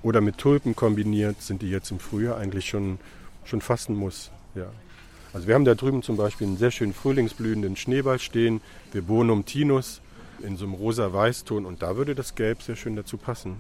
Oder 0.03 0.21
mit 0.21 0.39
Tulpen 0.39 0.77
kombiniert 0.77 1.43
sind 1.43 1.63
die 1.63 1.71
jetzt 1.71 1.91
im 1.91 1.99
Frühjahr 1.99 2.37
eigentlich 2.37 2.69
schon, 2.69 2.99
schon 3.45 3.61
fast 3.61 3.89
ein 3.89 3.97
Muss. 3.97 4.31
Ja. 4.55 4.71
Also 5.33 5.49
wir 5.49 5.55
haben 5.55 5.65
da 5.65 5.75
drüben 5.75 6.03
zum 6.03 6.17
Beispiel 6.17 6.47
einen 6.47 6.57
sehr 6.57 6.71
schönen 6.71 6.95
frühlingsblühenden 6.95 7.77
Schneeball 7.77 8.19
stehen, 8.19 8.61
Vibonum 8.93 9.45
tinus, 9.45 10.01
in 10.43 10.57
so 10.57 10.65
einem 10.65 10.75
rosa-weiß-Ton 10.75 11.67
und 11.67 11.83
da 11.83 11.97
würde 11.97 12.15
das 12.15 12.35
Gelb 12.35 12.63
sehr 12.63 12.77
schön 12.77 12.97
dazu 12.97 13.17
passen. 13.19 13.57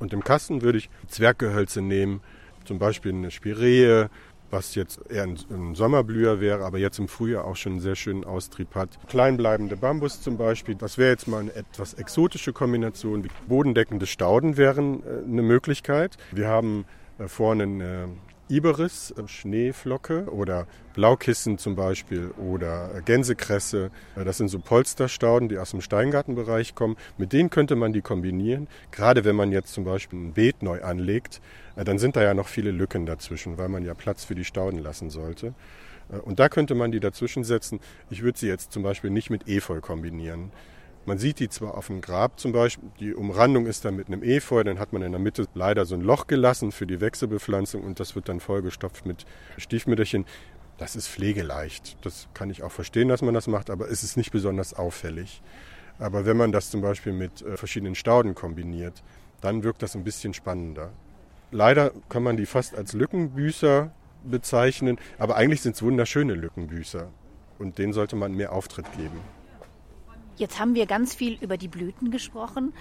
Und 0.00 0.12
im 0.12 0.24
Kasten 0.24 0.62
würde 0.62 0.78
ich 0.78 0.90
Zwerggehölze 1.06 1.80
nehmen, 1.82 2.20
zum 2.64 2.80
Beispiel 2.80 3.12
eine 3.12 3.30
Spiree, 3.30 4.08
was 4.50 4.74
jetzt 4.74 5.00
eher 5.08 5.22
ein, 5.22 5.38
ein, 5.50 5.74
Sommerblüher 5.74 6.40
wäre, 6.40 6.64
aber 6.64 6.78
jetzt 6.78 6.98
im 6.98 7.06
Frühjahr 7.08 7.44
auch 7.44 7.56
schon 7.56 7.72
einen 7.72 7.80
sehr 7.80 7.94
schönen 7.94 8.24
Austrieb 8.24 8.74
hat. 8.74 8.98
Kleinbleibende 9.08 9.76
Bambus 9.76 10.20
zum 10.20 10.36
Beispiel, 10.36 10.74
das 10.74 10.98
wäre 10.98 11.10
jetzt 11.10 11.28
mal 11.28 11.40
eine 11.40 11.54
etwas 11.54 11.94
exotische 11.94 12.52
Kombination. 12.52 13.28
Bodendeckende 13.46 14.06
Stauden 14.06 14.56
wären 14.56 15.02
äh, 15.04 15.24
eine 15.24 15.42
Möglichkeit. 15.42 16.16
Wir 16.32 16.48
haben 16.48 16.84
äh, 17.18 17.28
vorne 17.28 17.62
eine 17.64 18.08
Iberis, 18.50 19.12
äh, 19.12 19.28
Schneeflocke 19.28 20.24
oder 20.30 20.66
Blaukissen 20.94 21.56
zum 21.56 21.76
Beispiel 21.76 22.32
oder 22.36 22.94
äh, 22.94 23.02
Gänsekresse. 23.02 23.90
Äh, 24.16 24.24
das 24.24 24.38
sind 24.38 24.48
so 24.48 24.58
Polsterstauden, 24.58 25.48
die 25.48 25.58
aus 25.58 25.70
dem 25.70 25.80
Steingartenbereich 25.80 26.74
kommen. 26.74 26.96
Mit 27.16 27.32
denen 27.32 27.50
könnte 27.50 27.76
man 27.76 27.92
die 27.92 28.02
kombinieren. 28.02 28.68
Gerade 28.90 29.24
wenn 29.24 29.36
man 29.36 29.52
jetzt 29.52 29.72
zum 29.72 29.84
Beispiel 29.84 30.18
ein 30.18 30.32
Beet 30.32 30.62
neu 30.62 30.82
anlegt, 30.82 31.40
dann 31.76 31.98
sind 31.98 32.16
da 32.16 32.22
ja 32.22 32.34
noch 32.34 32.48
viele 32.48 32.72
Lücken 32.72 33.06
dazwischen, 33.06 33.56
weil 33.56 33.68
man 33.68 33.84
ja 33.84 33.94
Platz 33.94 34.24
für 34.24 34.34
die 34.34 34.44
Stauden 34.44 34.78
lassen 34.78 35.08
sollte. 35.08 35.54
Und 36.24 36.40
da 36.40 36.48
könnte 36.48 36.74
man 36.74 36.90
die 36.90 36.98
dazwischen 36.98 37.44
setzen. 37.44 37.78
Ich 38.10 38.22
würde 38.22 38.38
sie 38.38 38.48
jetzt 38.48 38.72
zum 38.72 38.82
Beispiel 38.82 39.10
nicht 39.10 39.30
mit 39.30 39.48
Efeu 39.48 39.80
kombinieren. 39.80 40.50
Man 41.06 41.18
sieht 41.18 41.40
die 41.40 41.48
zwar 41.48 41.76
auf 41.76 41.86
dem 41.86 42.02
Grab 42.02 42.38
zum 42.38 42.52
Beispiel, 42.52 42.90
die 43.00 43.14
Umrandung 43.14 43.66
ist 43.66 43.84
dann 43.84 43.96
mit 43.96 44.08
einem 44.08 44.22
Efeu, 44.22 44.62
dann 44.62 44.78
hat 44.78 44.92
man 44.92 45.02
in 45.02 45.12
der 45.12 45.20
Mitte 45.20 45.46
leider 45.54 45.86
so 45.86 45.94
ein 45.94 46.02
Loch 46.02 46.26
gelassen 46.26 46.72
für 46.72 46.86
die 46.86 47.00
Wechselbepflanzung 47.00 47.82
und 47.82 48.00
das 48.00 48.14
wird 48.14 48.28
dann 48.28 48.40
vollgestopft 48.40 49.06
mit 49.06 49.24
Stiefmütterchen. 49.56 50.26
Das 50.76 50.96
ist 50.96 51.08
pflegeleicht. 51.08 51.96
Das 52.04 52.28
kann 52.32 52.50
ich 52.50 52.62
auch 52.62 52.72
verstehen, 52.72 53.08
dass 53.08 53.22
man 53.22 53.34
das 53.34 53.46
macht, 53.46 53.70
aber 53.70 53.90
es 53.90 54.02
ist 54.02 54.16
nicht 54.16 54.30
besonders 54.30 54.74
auffällig. 54.74 55.42
Aber 55.98 56.24
wenn 56.24 56.36
man 56.36 56.52
das 56.52 56.70
zum 56.70 56.80
Beispiel 56.80 57.12
mit 57.12 57.42
äh, 57.42 57.56
verschiedenen 57.56 57.94
Stauden 57.94 58.34
kombiniert, 58.34 59.02
dann 59.40 59.62
wirkt 59.62 59.82
das 59.82 59.94
ein 59.94 60.04
bisschen 60.04 60.32
spannender. 60.32 60.90
Leider 61.50 61.92
kann 62.08 62.22
man 62.22 62.36
die 62.36 62.46
fast 62.46 62.74
als 62.74 62.92
Lückenbüßer 62.92 63.90
bezeichnen, 64.24 64.98
aber 65.18 65.36
eigentlich 65.36 65.62
sind 65.62 65.76
es 65.76 65.82
wunderschöne 65.82 66.34
Lückenbüßer 66.34 67.08
und 67.58 67.78
denen 67.78 67.92
sollte 67.92 68.16
man 68.16 68.34
mehr 68.34 68.52
Auftritt 68.52 68.90
geben. 68.96 69.20
Jetzt 70.40 70.58
haben 70.58 70.74
wir 70.74 70.86
ganz 70.86 71.14
viel 71.14 71.36
über 71.42 71.58
die 71.58 71.68
Blüten 71.68 72.10
gesprochen. 72.10 72.72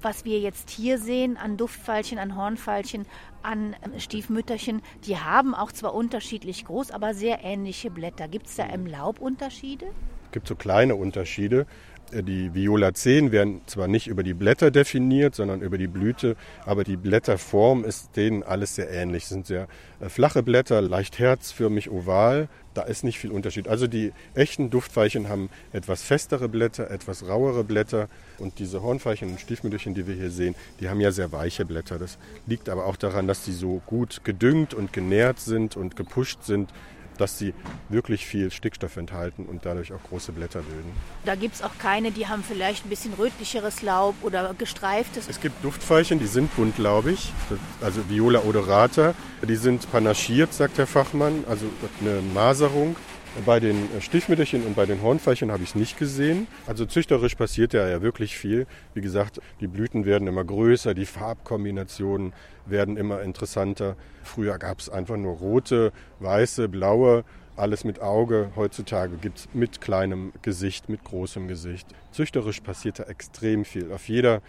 Was 0.00 0.24
wir 0.24 0.40
jetzt 0.40 0.70
hier 0.70 0.96
sehen 0.98 1.36
an 1.36 1.58
Duftfeilchen, 1.58 2.18
an 2.18 2.36
Hornfeilchen, 2.36 3.04
an 3.42 3.76
ähm, 3.84 4.00
Stiefmütterchen, 4.00 4.80
die 5.06 5.18
haben 5.18 5.54
auch 5.54 5.72
zwar 5.72 5.92
unterschiedlich 5.92 6.64
groß, 6.64 6.90
aber 6.90 7.12
sehr 7.12 7.44
ähnliche 7.44 7.90
Blätter. 7.90 8.28
Gibt 8.28 8.46
es 8.46 8.56
da 8.56 8.64
im 8.64 8.86
Laub 8.86 9.20
Unterschiede? 9.20 9.92
gibt 10.34 10.48
so 10.48 10.56
kleine 10.56 10.96
Unterschiede. 10.96 11.66
Äh, 12.12 12.22
die 12.22 12.54
Violaceen 12.54 13.32
werden 13.32 13.60
zwar 13.66 13.88
nicht 13.88 14.06
über 14.06 14.22
die 14.22 14.34
Blätter 14.34 14.70
definiert, 14.70 15.34
sondern 15.34 15.60
über 15.60 15.78
die 15.78 15.86
Blüte, 15.86 16.36
aber 16.64 16.84
die 16.84 16.96
Blätterform 16.96 17.84
ist 17.84 18.16
denen 18.16 18.42
alles 18.42 18.74
sehr 18.74 18.90
ähnlich. 18.90 19.24
Es 19.24 19.28
sind 19.30 19.46
sehr 19.46 19.68
äh, 20.00 20.08
flache 20.08 20.42
Blätter, 20.42 20.80
leicht 20.80 21.18
herzförmig 21.18 21.90
oval. 21.90 22.48
Da 22.74 22.82
ist 22.82 23.04
nicht 23.04 23.20
viel 23.20 23.30
Unterschied. 23.30 23.68
Also 23.68 23.86
die 23.86 24.12
echten 24.34 24.68
Duftveilchen 24.68 25.28
haben 25.28 25.48
etwas 25.72 26.02
festere 26.02 26.48
Blätter, 26.48 26.90
etwas 26.90 27.28
rauere 27.28 27.62
Blätter. 27.62 28.08
Und 28.38 28.58
diese 28.58 28.82
Hornveilchen 28.82 29.30
und 29.30 29.40
Stiefmütterchen, 29.40 29.94
die 29.94 30.08
wir 30.08 30.14
hier 30.14 30.30
sehen, 30.30 30.56
die 30.80 30.88
haben 30.88 31.00
ja 31.00 31.12
sehr 31.12 31.30
weiche 31.30 31.64
Blätter. 31.64 31.98
Das 31.98 32.18
liegt 32.46 32.68
aber 32.68 32.86
auch 32.86 32.96
daran, 32.96 33.28
dass 33.28 33.44
sie 33.44 33.52
so 33.52 33.80
gut 33.86 34.24
gedüngt 34.24 34.74
und 34.74 34.92
genährt 34.92 35.38
sind 35.38 35.76
und 35.76 35.94
gepusht 35.94 36.42
sind, 36.42 36.70
dass 37.18 37.38
sie 37.38 37.54
wirklich 37.88 38.26
viel 38.26 38.50
Stickstoff 38.50 38.96
enthalten 38.96 39.46
und 39.46 39.64
dadurch 39.64 39.92
auch 39.92 40.02
große 40.08 40.32
Blätter 40.32 40.60
bilden. 40.60 40.92
Da 41.24 41.34
gibt 41.34 41.56
es 41.56 41.62
auch 41.62 41.76
keine, 41.78 42.10
die 42.10 42.26
haben 42.26 42.42
vielleicht 42.42 42.86
ein 42.86 42.88
bisschen 42.88 43.14
rötlicheres 43.14 43.82
Laub 43.82 44.14
oder 44.22 44.54
gestreiftes. 44.56 45.28
Es 45.28 45.40
gibt 45.40 45.64
Duftveilchen, 45.64 46.18
die 46.18 46.26
sind 46.26 46.54
buntlaubig, 46.56 47.32
also 47.80 48.08
Viola 48.08 48.40
odorata. 48.40 49.14
Die 49.42 49.56
sind 49.56 49.90
panaschiert, 49.92 50.54
sagt 50.54 50.78
der 50.78 50.86
Fachmann, 50.86 51.44
also 51.48 51.66
eine 52.00 52.20
Maserung. 52.32 52.96
Bei 53.44 53.58
den 53.58 53.88
Stiefmütterchen 54.00 54.64
und 54.64 54.76
bei 54.76 54.86
den 54.86 55.02
Hornveilchen 55.02 55.50
habe 55.50 55.64
ich 55.64 55.70
es 55.70 55.74
nicht 55.74 55.98
gesehen. 55.98 56.46
Also 56.68 56.86
züchterisch 56.86 57.34
passiert 57.34 57.72
ja, 57.72 57.86
ja 57.88 58.00
wirklich 58.00 58.38
viel. 58.38 58.66
Wie 58.94 59.00
gesagt, 59.00 59.40
die 59.60 59.66
Blüten 59.66 60.04
werden 60.04 60.28
immer 60.28 60.44
größer, 60.44 60.94
die 60.94 61.04
Farbkombinationen 61.04 62.32
werden 62.64 62.96
immer 62.96 63.22
interessanter. 63.22 63.96
Früher 64.22 64.56
gab 64.58 64.78
es 64.78 64.88
einfach 64.88 65.16
nur 65.16 65.34
rote, 65.34 65.92
weiße, 66.20 66.68
blaue, 66.68 67.24
alles 67.56 67.82
mit 67.82 68.00
Auge. 68.00 68.52
Heutzutage 68.54 69.16
gibt 69.16 69.38
es 69.38 69.48
mit 69.52 69.80
kleinem 69.80 70.32
Gesicht, 70.42 70.88
mit 70.88 71.02
großem 71.02 71.48
Gesicht. 71.48 71.88
Züchterisch 72.12 72.60
passiert 72.60 73.00
da 73.00 73.02
extrem 73.04 73.64
viel. 73.64 73.90
Auf 73.92 74.08
jeder 74.08 74.42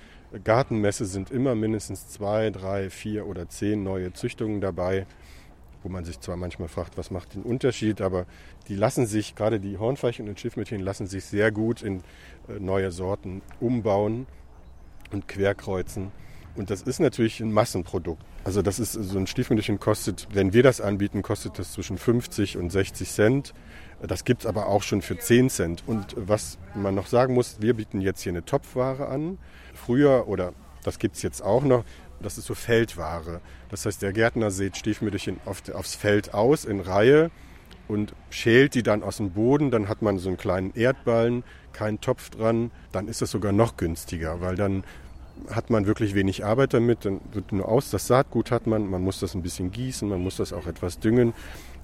Gartenmesse 0.43 1.05
sind 1.05 1.31
immer 1.31 1.55
mindestens 1.55 2.07
zwei, 2.07 2.51
drei, 2.51 2.91
vier 2.91 3.25
oder 3.25 3.49
zehn 3.49 3.83
neue 3.83 4.13
Züchtungen 4.13 4.61
dabei 4.61 5.07
wo 5.85 5.89
man 5.89 6.03
sich 6.03 6.19
zwar 6.19 6.35
manchmal 6.35 6.67
fragt, 6.67 6.97
was 6.97 7.11
macht 7.11 7.35
den 7.35 7.43
Unterschied, 7.43 8.01
aber 8.01 8.25
die 8.67 8.75
lassen 8.75 9.05
sich, 9.05 9.35
gerade 9.35 9.59
die 9.59 9.77
Hornveilchen 9.77 10.27
und 10.27 10.39
Schiffmütchen, 10.39 10.81
lassen 10.81 11.05
sich 11.05 11.25
sehr 11.25 11.51
gut 11.51 11.83
in 11.83 11.99
äh, 12.49 12.59
neue 12.59 12.91
Sorten 12.91 13.43
umbauen 13.59 14.25
und 15.11 15.27
querkreuzen. 15.27 16.11
Und 16.55 16.71
das 16.71 16.81
ist 16.81 16.99
natürlich 16.99 17.39
ein 17.39 17.51
Massenprodukt. 17.51 18.23
Also 18.45 18.63
das 18.63 18.79
ist 18.79 18.93
so 18.93 19.17
ein 19.19 19.27
Stiefmütterchen 19.27 19.79
kostet, 19.79 20.27
wenn 20.33 20.53
wir 20.53 20.63
das 20.63 20.81
anbieten, 20.81 21.21
kostet 21.21 21.59
das 21.59 21.73
zwischen 21.73 21.99
50 21.99 22.57
und 22.57 22.71
60 22.71 23.11
Cent. 23.11 23.53
Das 24.01 24.23
gibt 24.23 24.41
es 24.41 24.47
aber 24.47 24.67
auch 24.67 24.81
schon 24.81 25.03
für 25.03 25.19
10 25.19 25.51
Cent. 25.51 25.83
Und 25.85 26.15
was 26.17 26.57
man 26.73 26.95
noch 26.95 27.07
sagen 27.07 27.35
muss, 27.35 27.57
wir 27.61 27.75
bieten 27.75 28.01
jetzt 28.01 28.21
hier 28.21 28.31
eine 28.31 28.43
Topfware 28.43 29.07
an. 29.07 29.37
Früher, 29.75 30.27
oder 30.27 30.53
das 30.83 30.97
gibt 30.97 31.17
es 31.17 31.21
jetzt 31.21 31.41
auch 31.43 31.63
noch, 31.63 31.83
das 32.21 32.38
ist 32.38 32.45
so 32.45 32.56
Feldware. 32.56 33.41
Das 33.69 33.86
heißt, 33.86 34.01
der 34.01 34.13
Gärtner 34.13 34.51
sät 34.51 34.78
Stiefmütterchen 34.78 35.39
auf, 35.45 35.62
aufs 35.73 35.95
Feld 35.95 36.34
aus 36.34 36.65
in 36.65 36.80
Reihe 36.80 37.32
und 37.88 38.13
schält 38.30 38.73
die 38.75 38.84
dann 38.84 39.04
aus 39.04 39.17
dem 39.17 39.32
Boden. 39.32 39.71
Dann 39.71 39.89
hat 39.89 40.01
man 40.01 40.17
so 40.17 40.30
einen 40.30 40.38
kleinen 40.38 40.73
Erdballen, 40.73 41.43
keinen 41.73 42.01
Topf 42.01 42.30
dran. 42.30 42.71
Dann 42.91 43.08
ist 43.08 43.21
es 43.21 43.32
sogar 43.32 43.51
noch 43.51 43.78
günstiger, 43.78 44.41
weil 44.41 44.56
dann 44.56 44.84
hat 45.49 45.69
man 45.69 45.86
wirklich 45.86 46.15
wenig 46.15 46.45
Arbeit 46.45 46.73
damit. 46.73 47.06
Dann 47.06 47.21
wird 47.34 47.51
nur 47.51 47.67
aus, 47.67 47.89
das 47.89 48.08
Saatgut 48.08 48.51
hat 48.51 48.67
man. 48.67 48.89
Man 48.89 49.01
muss 49.01 49.19
das 49.19 49.36
ein 49.36 49.41
bisschen 49.41 49.71
gießen, 49.71 50.08
man 50.08 50.21
muss 50.21 50.38
das 50.38 50.54
auch 50.54 50.67
etwas 50.67 50.99
düngen. 50.99 51.34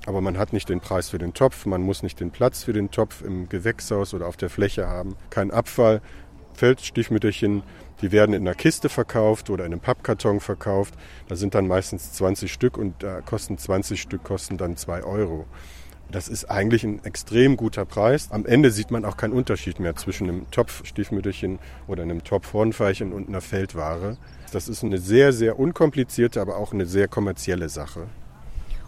Aber 0.07 0.21
man 0.21 0.37
hat 0.37 0.51
nicht 0.51 0.69
den 0.69 0.79
Preis 0.79 1.09
für 1.09 1.19
den 1.19 1.33
Topf, 1.35 1.67
man 1.67 1.83
muss 1.83 2.01
nicht 2.01 2.19
den 2.19 2.31
Platz 2.31 2.63
für 2.63 2.73
den 2.73 2.89
Topf 2.89 3.21
im 3.21 3.49
Gewächshaus 3.49 4.15
oder 4.15 4.25
auf 4.27 4.37
der 4.37 4.49
Fläche 4.49 4.87
haben. 4.87 5.15
Kein 5.29 5.51
Abfall. 5.51 6.01
Feldstiefmütterchen 6.53 7.63
die 8.01 8.11
werden 8.11 8.33
in 8.33 8.47
einer 8.47 8.55
Kiste 8.55 8.89
verkauft 8.89 9.49
oder 9.49 9.65
in 9.65 9.73
einem 9.73 9.81
Pappkarton 9.81 10.39
verkauft. 10.39 10.95
Da 11.27 11.35
sind 11.35 11.53
dann 11.53 11.67
meistens 11.67 12.13
20 12.13 12.51
Stück 12.51 12.77
und 12.77 13.03
da 13.03 13.21
kosten 13.21 13.57
20 13.57 14.01
Stück 14.01 14.23
kosten 14.23 14.57
dann 14.57 14.75
2 14.75 15.03
Euro. 15.03 15.45
Das 16.11 16.27
ist 16.27 16.45
eigentlich 16.45 16.83
ein 16.83 17.03
extrem 17.05 17.55
guter 17.55 17.85
Preis. 17.85 18.29
Am 18.31 18.45
Ende 18.45 18.71
sieht 18.71 18.91
man 18.91 19.05
auch 19.05 19.15
keinen 19.15 19.31
Unterschied 19.31 19.79
mehr 19.79 19.95
zwischen 19.95 20.27
einem 20.27 20.51
Topf-Stiefmütterchen 20.51 21.59
oder 21.87 22.03
einem 22.03 22.23
Topf-Hornfeilchen 22.23 23.13
und 23.13 23.29
einer 23.29 23.39
Feldware. 23.39 24.17
Das 24.51 24.67
ist 24.67 24.83
eine 24.83 24.97
sehr, 24.97 25.31
sehr 25.31 25.57
unkomplizierte, 25.57 26.41
aber 26.41 26.57
auch 26.57 26.73
eine 26.73 26.85
sehr 26.85 27.07
kommerzielle 27.07 27.69
Sache. 27.69 28.07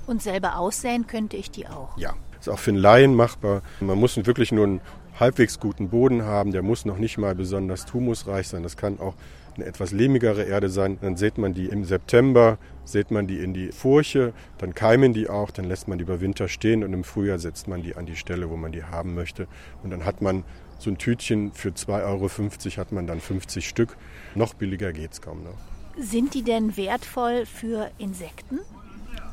Und 0.05 0.21
selber 0.21 0.57
aussäen 0.57 1.07
könnte 1.07 1.37
ich 1.37 1.49
die 1.49 1.65
auch? 1.67 1.97
Ja, 1.97 2.13
ist 2.37 2.49
auch 2.49 2.59
für 2.59 2.71
einen 2.71 2.79
Laien 2.79 3.15
machbar. 3.15 3.61
Man 3.79 3.97
muss 3.97 4.17
wirklich 4.17 4.51
nur 4.51 4.65
einen 4.65 4.81
halbwegs 5.19 5.59
guten 5.59 5.89
Boden 5.89 6.23
haben. 6.23 6.51
Der 6.51 6.61
muss 6.61 6.85
noch 6.85 6.97
nicht 6.97 7.17
mal 7.17 7.35
besonders 7.35 7.91
humusreich 7.93 8.47
sein. 8.47 8.63
Das 8.63 8.77
kann 8.77 8.99
auch 8.99 9.15
eine 9.55 9.65
etwas 9.65 9.91
lehmigere 9.91 10.43
Erde 10.43 10.69
sein. 10.69 10.97
Dann 11.01 11.15
sät 11.15 11.37
man 11.37 11.53
die 11.53 11.65
im 11.65 11.85
September, 11.85 12.57
sät 12.85 13.11
man 13.11 13.27
die 13.27 13.39
in 13.39 13.53
die 13.53 13.71
Furche, 13.71 14.33
dann 14.57 14.73
keimen 14.73 15.13
die 15.13 15.29
auch, 15.29 15.51
dann 15.51 15.65
lässt 15.65 15.87
man 15.87 15.97
die 15.97 16.03
über 16.03 16.21
Winter 16.21 16.47
stehen 16.47 16.83
und 16.83 16.93
im 16.93 17.03
Frühjahr 17.03 17.39
setzt 17.39 17.67
man 17.67 17.83
die 17.83 17.95
an 17.95 18.05
die 18.05 18.15
Stelle, 18.15 18.49
wo 18.49 18.57
man 18.57 18.71
die 18.71 18.83
haben 18.83 19.13
möchte. 19.13 19.47
Und 19.83 19.91
dann 19.91 20.05
hat 20.05 20.21
man 20.21 20.43
so 20.79 20.89
ein 20.89 20.97
Tütchen 20.97 21.53
für 21.53 21.69
2,50 21.69 22.03
Euro 22.05 22.77
hat 22.77 22.91
man 22.91 23.07
dann 23.07 23.21
50 23.21 23.67
Stück. 23.67 23.95
Noch 24.35 24.53
billiger 24.53 24.91
geht 24.91 25.13
es 25.13 25.21
kaum 25.21 25.43
noch. 25.43 25.57
Sind 25.97 26.33
die 26.33 26.43
denn 26.43 26.75
wertvoll 26.75 27.45
für 27.45 27.91
Insekten? 27.99 28.59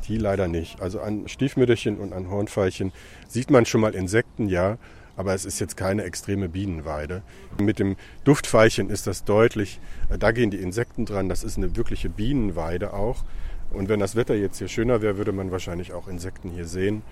Die 0.07 0.19
leider 0.19 0.47
nicht. 0.49 0.81
Also 0.81 1.01
an 1.01 1.29
Stiefmütterchen 1.29 1.99
und 1.99 2.13
an 2.13 2.31
Hornfeilchen 2.31 2.93
sieht 3.29 3.51
man 3.51 3.65
schon 3.65 3.81
mal 3.81 3.95
Insekten, 3.95 4.49
ja 4.49 4.77
aber 5.17 5.35
es 5.35 5.45
ist 5.45 5.61
jetzt 5.61 5.77
keine 5.77 6.05
extreme 6.05 6.49
Bienenweide. 6.49 7.23
Mit 7.61 7.79
dem 7.79 7.97
Duftveilchen 8.25 8.91
ist 8.91 9.07
das 9.07 9.25
deutlich, 9.25 9.81
äh, 10.09 10.19
da 10.19 10.33
gehen 10.33 10.51
die 10.51 10.59
Insekten 10.59 11.05
dran, 11.05 11.29
das 11.29 11.45
ist 11.45 11.57
eine 11.57 11.77
wirkliche 11.77 12.09
Bienenweide 12.09 12.93
auch. 12.93 13.25
Und 13.73 13.89
wenn 13.89 14.01
das 14.01 14.17
Wetter 14.17 14.35
jetzt 14.35 14.59
hier 14.59 14.69
schöner 14.69 15.01
wäre, 15.01 15.17
würde 15.17 15.33
man 15.33 15.53
wahrscheinlich 15.53 15.93
auch 15.93 16.09
Insekten 16.09 16.51
hier 16.51 16.67
sehen. 16.67 17.03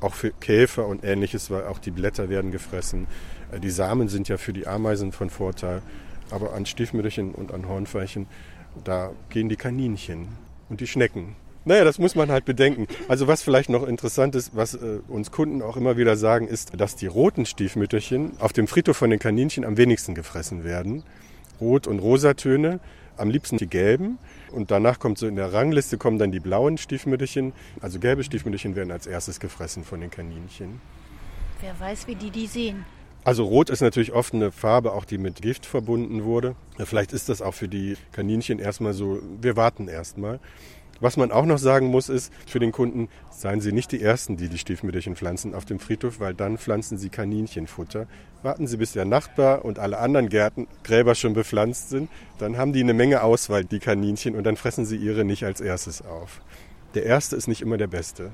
Auch 0.00 0.14
für 0.14 0.30
Käfer 0.30 0.86
und 0.86 1.04
ähnliches, 1.04 1.50
weil 1.50 1.64
auch 1.66 1.78
die 1.78 1.90
Blätter 1.90 2.28
werden 2.28 2.50
gefressen. 2.50 3.06
Äh, 3.52 3.60
die 3.60 3.70
Samen 3.70 4.08
sind 4.08 4.28
ja 4.28 4.36
für 4.36 4.52
die 4.52 4.66
Ameisen 4.66 5.12
von 5.12 5.30
Vorteil. 5.30 5.82
Aber 6.30 6.54
an 6.54 6.66
Stiefmütterchen 6.66 7.32
und 7.32 7.52
an 7.52 7.68
Hornfeilchen, 7.68 8.26
da 8.84 9.12
gehen 9.30 9.48
die 9.48 9.56
Kaninchen 9.56 10.28
und 10.68 10.80
die 10.80 10.86
Schnecken. 10.86 11.36
Naja, 11.64 11.84
das 11.84 11.98
muss 11.98 12.14
man 12.14 12.30
halt 12.30 12.44
bedenken. 12.44 12.86
Also 13.08 13.26
was 13.26 13.42
vielleicht 13.42 13.68
noch 13.68 13.86
interessant 13.86 14.34
ist, 14.34 14.56
was 14.56 14.74
äh, 14.74 15.00
uns 15.08 15.30
Kunden 15.30 15.60
auch 15.60 15.76
immer 15.76 15.96
wieder 15.96 16.16
sagen, 16.16 16.48
ist, 16.48 16.80
dass 16.80 16.96
die 16.96 17.06
roten 17.06 17.46
Stiefmütterchen 17.46 18.32
auf 18.38 18.52
dem 18.52 18.66
Friedhof 18.66 18.96
von 18.96 19.10
den 19.10 19.18
Kaninchen 19.18 19.64
am 19.64 19.76
wenigsten 19.76 20.14
gefressen 20.14 20.64
werden. 20.64 21.02
Rot- 21.60 21.86
und 21.86 21.98
Rosatöne, 21.98 22.80
am 23.16 23.30
liebsten 23.30 23.56
die 23.58 23.66
gelben. 23.66 24.18
Und 24.52 24.70
danach 24.70 24.98
kommt 24.98 25.18
so 25.18 25.26
in 25.26 25.36
der 25.36 25.52
Rangliste 25.52 25.98
kommen 25.98 26.18
dann 26.18 26.32
die 26.32 26.40
blauen 26.40 26.78
Stiefmütterchen. 26.78 27.52
Also 27.80 27.98
gelbe 27.98 28.24
Stiefmütterchen 28.24 28.76
werden 28.76 28.90
als 28.90 29.06
erstes 29.06 29.40
gefressen 29.40 29.84
von 29.84 30.00
den 30.00 30.10
Kaninchen. 30.10 30.80
Wer 31.60 31.78
weiß, 31.78 32.06
wie 32.06 32.14
die 32.14 32.30
die 32.30 32.46
sehen. 32.46 32.84
Also 33.24 33.44
rot 33.44 33.68
ist 33.68 33.82
natürlich 33.82 34.12
oft 34.12 34.32
eine 34.32 34.52
Farbe, 34.52 34.92
auch 34.92 35.04
die 35.04 35.18
mit 35.18 35.42
Gift 35.42 35.66
verbunden 35.66 36.24
wurde. 36.24 36.54
Vielleicht 36.78 37.12
ist 37.12 37.28
das 37.28 37.42
auch 37.42 37.52
für 37.52 37.68
die 37.68 37.96
Kaninchen 38.12 38.58
erstmal 38.58 38.94
so, 38.94 39.20
wir 39.40 39.56
warten 39.56 39.88
erstmal. 39.88 40.38
Was 41.00 41.16
man 41.16 41.30
auch 41.30 41.44
noch 41.44 41.58
sagen 41.58 41.86
muss, 41.88 42.08
ist 42.08 42.32
für 42.46 42.58
den 42.58 42.72
Kunden, 42.72 43.08
seien 43.30 43.60
Sie 43.60 43.72
nicht 43.72 43.92
die 43.92 44.02
Ersten, 44.02 44.36
die 44.36 44.48
die 44.48 44.58
Stiefmütterchen 44.58 45.16
pflanzen 45.16 45.54
auf 45.54 45.64
dem 45.64 45.78
Friedhof, 45.78 46.18
weil 46.18 46.34
dann 46.34 46.58
pflanzen 46.58 46.98
Sie 46.98 47.08
Kaninchenfutter. 47.08 48.06
Warten 48.42 48.66
Sie, 48.66 48.76
bis 48.76 48.92
der 48.92 49.04
Nachbar 49.04 49.64
und 49.64 49.78
alle 49.78 49.98
anderen 49.98 50.28
Gärten, 50.28 50.66
Gräber 50.82 51.14
schon 51.14 51.34
bepflanzt 51.34 51.90
sind. 51.90 52.08
Dann 52.38 52.56
haben 52.56 52.72
die 52.72 52.80
eine 52.80 52.94
Menge 52.94 53.22
Auswahl, 53.22 53.64
die 53.64 53.78
Kaninchen, 53.78 54.34
und 54.34 54.44
dann 54.44 54.56
fressen 54.56 54.84
Sie 54.84 54.96
ihre 54.96 55.24
nicht 55.24 55.44
als 55.44 55.60
erstes 55.60 56.02
auf. 56.02 56.40
Der 56.94 57.04
Erste 57.04 57.36
ist 57.36 57.48
nicht 57.48 57.60
immer 57.60 57.76
der 57.76 57.86
Beste. 57.86 58.30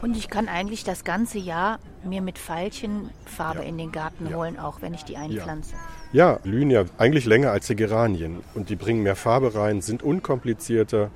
Und 0.00 0.16
ich 0.16 0.28
kann 0.28 0.48
eigentlich 0.48 0.84
das 0.84 1.02
ganze 1.02 1.38
Jahr 1.38 1.80
mir 2.04 2.22
mit 2.22 2.38
Veilchen 2.38 3.10
Farbe 3.24 3.60
ja. 3.60 3.64
in 3.66 3.78
den 3.78 3.90
Garten 3.90 4.28
ja. 4.28 4.36
holen, 4.36 4.58
auch 4.58 4.80
wenn 4.80 4.94
ich 4.94 5.04
die 5.04 5.16
einpflanze. 5.16 5.74
Ja. 6.12 6.32
ja, 6.32 6.38
blühen 6.38 6.70
ja 6.70 6.84
eigentlich 6.98 7.24
länger 7.24 7.50
als 7.50 7.66
die 7.66 7.74
Geranien. 7.74 8.40
Und 8.54 8.70
die 8.70 8.76
bringen 8.76 9.02
mehr 9.02 9.16
Farbe 9.16 9.54
rein, 9.54 9.80
sind 9.80 10.02
unkomplizierter. 10.02 11.10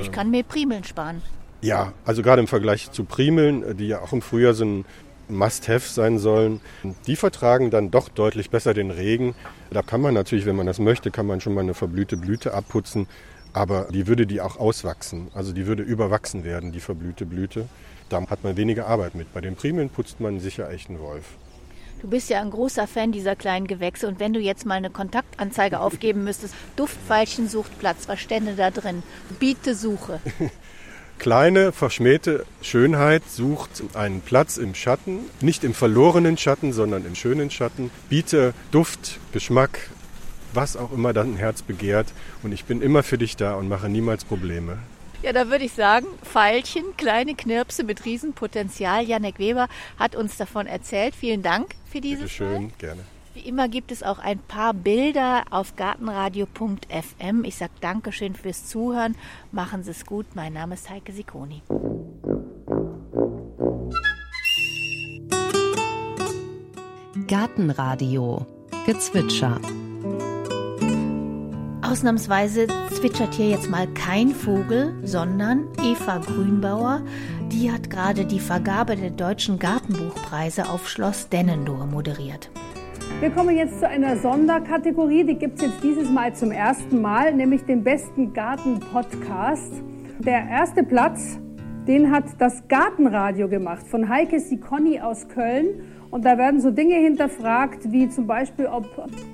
Ich 0.00 0.12
kann 0.12 0.30
mir 0.30 0.42
Primeln 0.42 0.84
sparen. 0.84 1.22
Ja, 1.60 1.92
also 2.04 2.22
gerade 2.22 2.40
im 2.40 2.48
Vergleich 2.48 2.90
zu 2.90 3.04
Primeln, 3.04 3.62
äh, 3.62 3.74
die 3.74 3.88
ja 3.88 4.00
auch 4.00 4.12
im 4.12 4.22
Frühjahr 4.22 4.54
so 4.54 4.64
ein 4.64 4.84
Must-Have 5.28 5.88
sein 5.88 6.18
sollen, 6.18 6.60
die 7.06 7.16
vertragen 7.16 7.70
dann 7.70 7.90
doch 7.90 8.08
deutlich 8.08 8.50
besser 8.50 8.74
den 8.74 8.90
Regen. 8.90 9.34
Da 9.70 9.82
kann 9.82 10.00
man 10.00 10.14
natürlich, 10.14 10.44
wenn 10.44 10.56
man 10.56 10.66
das 10.66 10.78
möchte, 10.78 11.10
kann 11.10 11.26
man 11.26 11.40
schon 11.40 11.54
mal 11.54 11.60
eine 11.62 11.74
verblühte 11.74 12.16
Blüte 12.16 12.52
abputzen, 12.52 13.06
aber 13.52 13.86
die 13.90 14.06
würde 14.06 14.26
die 14.26 14.40
auch 14.40 14.56
auswachsen. 14.56 15.28
Also 15.34 15.52
die 15.52 15.66
würde 15.66 15.82
überwachsen 15.82 16.44
werden, 16.44 16.72
die 16.72 16.80
verblühte 16.80 17.24
Blüte. 17.24 17.68
Da 18.08 18.20
hat 18.28 18.44
man 18.44 18.56
weniger 18.56 18.88
Arbeit 18.88 19.14
mit. 19.14 19.32
Bei 19.32 19.40
den 19.40 19.56
Primeln 19.56 19.88
putzt 19.88 20.20
man 20.20 20.40
sicher 20.40 20.68
echt 20.70 20.90
einen 20.90 20.98
Wolf. 21.00 21.24
Du 22.02 22.08
bist 22.08 22.28
ja 22.30 22.40
ein 22.40 22.50
großer 22.50 22.88
Fan 22.88 23.12
dieser 23.12 23.36
kleinen 23.36 23.68
Gewächse 23.68 24.08
und 24.08 24.18
wenn 24.18 24.32
du 24.32 24.40
jetzt 24.40 24.66
mal 24.66 24.74
eine 24.74 24.90
Kontaktanzeige 24.90 25.78
aufgeben 25.78 26.24
müsstest, 26.24 26.52
Duftfeilchen 26.74 27.48
sucht 27.48 27.78
Platz, 27.78 28.08
was 28.08 28.18
stände 28.18 28.54
da 28.56 28.72
drin? 28.72 29.04
Biete 29.38 29.76
Suche. 29.76 30.18
kleine, 31.20 31.70
verschmähte 31.70 32.44
Schönheit 32.60 33.22
sucht 33.30 33.84
einen 33.94 34.20
Platz 34.20 34.56
im 34.56 34.74
Schatten, 34.74 35.20
nicht 35.40 35.62
im 35.62 35.74
verlorenen 35.74 36.36
Schatten, 36.36 36.72
sondern 36.72 37.06
im 37.06 37.14
schönen 37.14 37.52
Schatten. 37.52 37.92
Biete 38.08 38.52
Duft, 38.72 39.20
Geschmack, 39.32 39.78
was 40.54 40.76
auch 40.76 40.90
immer 40.90 41.12
dein 41.12 41.36
Herz 41.36 41.62
begehrt. 41.62 42.12
Und 42.42 42.50
ich 42.50 42.64
bin 42.64 42.82
immer 42.82 43.04
für 43.04 43.16
dich 43.16 43.36
da 43.36 43.54
und 43.54 43.68
mache 43.68 43.88
niemals 43.88 44.24
Probleme. 44.24 44.78
Ja, 45.22 45.32
da 45.32 45.48
würde 45.48 45.64
ich 45.64 45.72
sagen, 45.72 46.06
Pfeilchen, 46.24 46.96
kleine 46.96 47.34
Knirpse 47.34 47.84
mit 47.84 48.04
Riesenpotenzial. 48.04 49.04
Janek 49.04 49.38
Weber 49.38 49.68
hat 49.96 50.16
uns 50.16 50.36
davon 50.36 50.66
erzählt. 50.66 51.14
Vielen 51.14 51.42
Dank 51.42 51.76
für 51.88 52.00
dieses 52.00 52.24
Bitte 52.24 52.34
schön, 52.34 52.72
gerne. 52.78 53.02
Wie 53.34 53.48
immer 53.48 53.68
gibt 53.68 53.92
es 53.92 54.02
auch 54.02 54.18
ein 54.18 54.40
paar 54.40 54.74
Bilder 54.74 55.44
auf 55.50 55.76
gartenradio.fm. 55.76 57.44
Ich 57.44 57.54
sage 57.54 57.72
Dankeschön 57.80 58.34
fürs 58.34 58.66
Zuhören. 58.66 59.14
Machen 59.52 59.84
Sie 59.84 59.92
es 59.92 60.04
gut. 60.04 60.26
Mein 60.34 60.52
Name 60.52 60.74
ist 60.74 60.90
Heike 60.90 61.12
Sikoni. 61.12 61.62
Gartenradio 67.28 68.44
Gezwitscher 68.84 69.60
Ausnahmsweise 71.82 72.68
zwitschert 72.92 73.34
hier 73.34 73.48
jetzt 73.48 73.68
mal 73.68 73.88
kein 73.88 74.28
Vogel, 74.28 74.94
sondern 75.02 75.66
Eva 75.82 76.18
Grünbauer. 76.18 77.02
Die 77.50 77.72
hat 77.72 77.90
gerade 77.90 78.24
die 78.24 78.38
Vergabe 78.38 78.94
der 78.94 79.10
deutschen 79.10 79.58
Gartenbuchpreise 79.58 80.68
auf 80.70 80.88
Schloss 80.88 81.28
Dennendohr 81.28 81.86
moderiert. 81.86 82.50
Wir 83.20 83.30
kommen 83.30 83.56
jetzt 83.56 83.80
zu 83.80 83.88
einer 83.88 84.16
Sonderkategorie, 84.16 85.24
die 85.24 85.34
gibt 85.34 85.56
es 85.56 85.66
jetzt 85.66 85.82
dieses 85.82 86.08
Mal 86.08 86.34
zum 86.34 86.52
ersten 86.52 87.00
Mal, 87.00 87.34
nämlich 87.34 87.64
den 87.64 87.82
besten 87.82 88.32
Garten-Podcast. 88.32 89.72
Der 90.20 90.46
erste 90.48 90.84
Platz, 90.84 91.38
den 91.88 92.12
hat 92.12 92.24
das 92.38 92.68
Gartenradio 92.68 93.48
gemacht 93.48 93.86
von 93.88 94.08
Heike 94.08 94.38
Sikoni 94.38 95.00
aus 95.00 95.28
Köln. 95.28 95.82
Und 96.12 96.26
da 96.26 96.36
werden 96.36 96.60
so 96.60 96.70
Dinge 96.70 96.96
hinterfragt, 96.96 97.90
wie 97.90 98.06
zum 98.06 98.26
Beispiel, 98.26 98.66
ob 98.66 98.84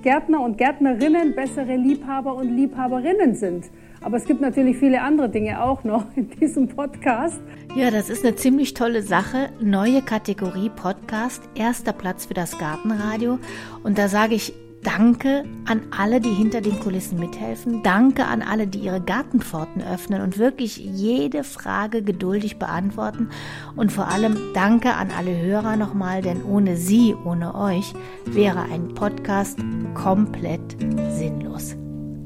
Gärtner 0.03 0.41
und 0.41 0.59
Gärtnerinnen 0.59 1.35
bessere 1.35 1.75
Liebhaber 1.75 2.37
und 2.37 2.55
Liebhaberinnen 2.55 3.35
sind. 3.35 3.65
Aber 4.01 4.17
es 4.17 4.25
gibt 4.25 4.41
natürlich 4.41 4.77
viele 4.77 5.03
andere 5.03 5.29
Dinge 5.29 5.61
auch 5.61 5.83
noch 5.83 6.05
in 6.15 6.31
diesem 6.31 6.69
Podcast. 6.69 7.41
Ja, 7.75 7.91
das 7.91 8.09
ist 8.09 8.25
eine 8.25 8.37
ziemlich 8.37 8.75
tolle 8.75 9.03
Sache. 9.03 9.49
Neue 9.61 10.03
Kategorie 10.03 10.71
Podcast, 10.71 11.43
erster 11.57 11.93
Platz 11.93 12.27
für 12.27 12.35
das 12.35 12.57
Gartenradio. 12.59 13.41
Und 13.83 13.99
da 13.99 14.07
sage 14.07 14.37
ich 14.37 14.55
Danke 14.89 15.45
an 15.67 15.83
alle, 15.91 16.19
die 16.19 16.33
hinter 16.33 16.63
den 16.63 16.81
Kulissen 16.81 17.19
mithelfen. 17.21 17.83
Danke 17.83 18.25
an 18.25 18.41
alle, 18.41 18.67
die 18.67 18.79
ihre 18.79 19.03
Gartenpforten 19.03 19.83
öffnen 19.83 20.23
und 20.23 20.39
wirklich 20.39 20.79
jede 20.79 21.45
Frage 21.45 22.03
geduldig 22.03 22.59
beantworten. 22.59 23.29
Und 23.77 23.93
vor 23.93 24.09
allem 24.09 24.39
danke 24.55 24.95
an 24.95 25.11
alle 25.11 25.37
Hörer 25.37 25.77
nochmal, 25.77 26.23
denn 26.23 26.43
ohne 26.43 26.79
sie, 26.79 27.15
ohne 27.15 27.55
euch, 27.55 27.93
wäre 28.25 28.63
ein 28.63 28.95
Podcast 28.95 29.59
komplett 29.93 30.79
sinnlos. 31.11 31.77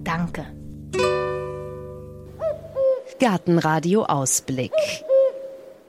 Danke. 0.05 0.47
Gartenradio 3.19 4.05
Ausblick. 4.05 4.73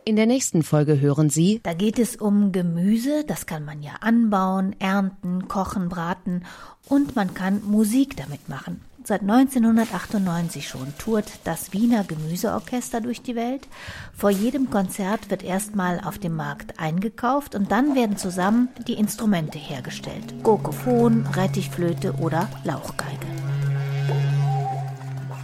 In 0.06 0.18
der 0.18 0.26
nächsten 0.26 0.64
Folge 0.64 1.00
hören 1.00 1.30
Sie, 1.30 1.62
Da 1.64 1.74
geht 1.74 1.98
es 1.98 2.18
um 2.18 2.52
Gemüse, 2.52 3.24
das 3.26 3.46
kann 3.46 3.64
man 3.64 3.82
ja 3.82 3.94
anbauen, 4.02 4.76
ernten, 4.80 5.48
kochen, 5.48 5.88
braten 5.88 6.44
und 6.90 7.16
man 7.16 7.34
kann 7.34 7.62
Musik 7.64 8.18
damit 8.18 8.50
machen. 8.50 8.82
Seit 9.06 9.22
1998 9.22 10.68
schon 10.68 10.94
tourt 10.98 11.26
das 11.46 11.72
Wiener 11.72 12.04
Gemüseorchester 12.04 13.00
durch 13.00 13.22
die 13.22 13.36
Welt. 13.36 13.68
Vor 14.14 14.30
jedem 14.30 14.70
Konzert 14.70 15.30
wird 15.30 15.44
erstmal 15.44 16.02
auf 16.02 16.18
dem 16.20 16.36
Markt 16.36 16.80
eingekauft 16.80 17.56
und 17.56 17.72
dann 17.72 17.96
werden 17.96 18.18
zusammen 18.18 18.70
die 18.88 18.94
Instrumente 18.94 19.58
hergestellt. 19.58 20.44
Gurkophon, 20.44 21.28
Rettichflöte 21.28 22.14
oder 22.14 22.50
Lauchgeige. 22.66 23.43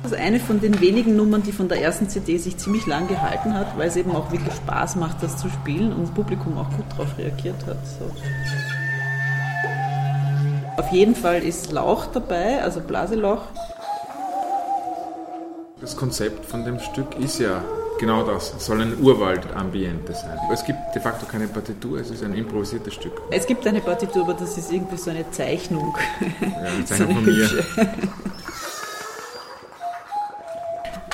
Das 0.10 0.18
ist 0.18 0.26
eine 0.26 0.40
von 0.40 0.60
den 0.60 0.82
wenigen 0.82 1.16
Nummern, 1.16 1.44
die 1.44 1.52
von 1.52 1.70
der 1.70 1.84
ersten 1.84 2.10
CD 2.10 2.40
sich 2.40 2.58
ziemlich 2.58 2.88
lang 2.88 3.08
gehalten 3.08 3.54
hat, 3.54 3.78
weil 3.78 3.90
es 3.90 3.96
eben 3.96 4.16
auch 4.16 4.32
wirklich 4.32 4.56
Spaß 4.56 4.96
macht, 4.96 5.22
das 5.22 5.38
zu 5.38 5.50
spielen 5.50 5.94
und 5.94 6.02
das 6.02 6.12
Publikum 6.16 6.58
auch 6.58 6.68
gut 6.72 6.86
darauf 6.90 7.16
reagiert 7.16 7.64
hat. 7.68 7.78
So. 7.86 8.12
Auf 10.82 10.92
jeden 10.92 11.14
Fall 11.14 11.44
ist 11.44 11.72
Lauch 11.72 12.08
dabei, 12.08 12.60
also 12.64 12.80
Blaseloch. 12.80 13.44
Das 15.80 15.96
Konzept 15.96 16.44
von 16.44 16.66
dem 16.66 16.80
Stück 16.80 17.16
ist 17.20 17.38
ja 17.38 17.64
genau 18.00 18.26
das. 18.26 18.56
Es 18.58 18.66
soll 18.66 18.82
ein 18.82 19.00
Urwald-Ambiente 19.00 20.14
sein. 20.14 20.40
Es 20.52 20.66
gibt 20.66 20.80
de 20.96 21.04
facto 21.04 21.28
keine 21.28 21.48
Partitur, 21.48 22.00
es 22.00 22.10
ist 22.10 22.24
ein 22.24 22.34
improvisiertes 22.34 22.96
Stück. 22.96 23.14
Es 23.30 23.46
gibt 23.46 23.68
eine 23.68 23.82
Partitur, 23.82 24.24
aber 24.24 24.34
das 24.34 24.58
ist 24.58 24.72
irgendwie 24.72 24.98
so 24.98 25.12
eine 25.12 25.30
Zeichnung. 25.30 25.96
Ja, 26.42 26.48
eine 26.48 26.78
So 26.88 26.96
Zeichnung 26.96 27.10
eine 27.10 27.16
von 27.16 27.26
mir. 27.26 27.66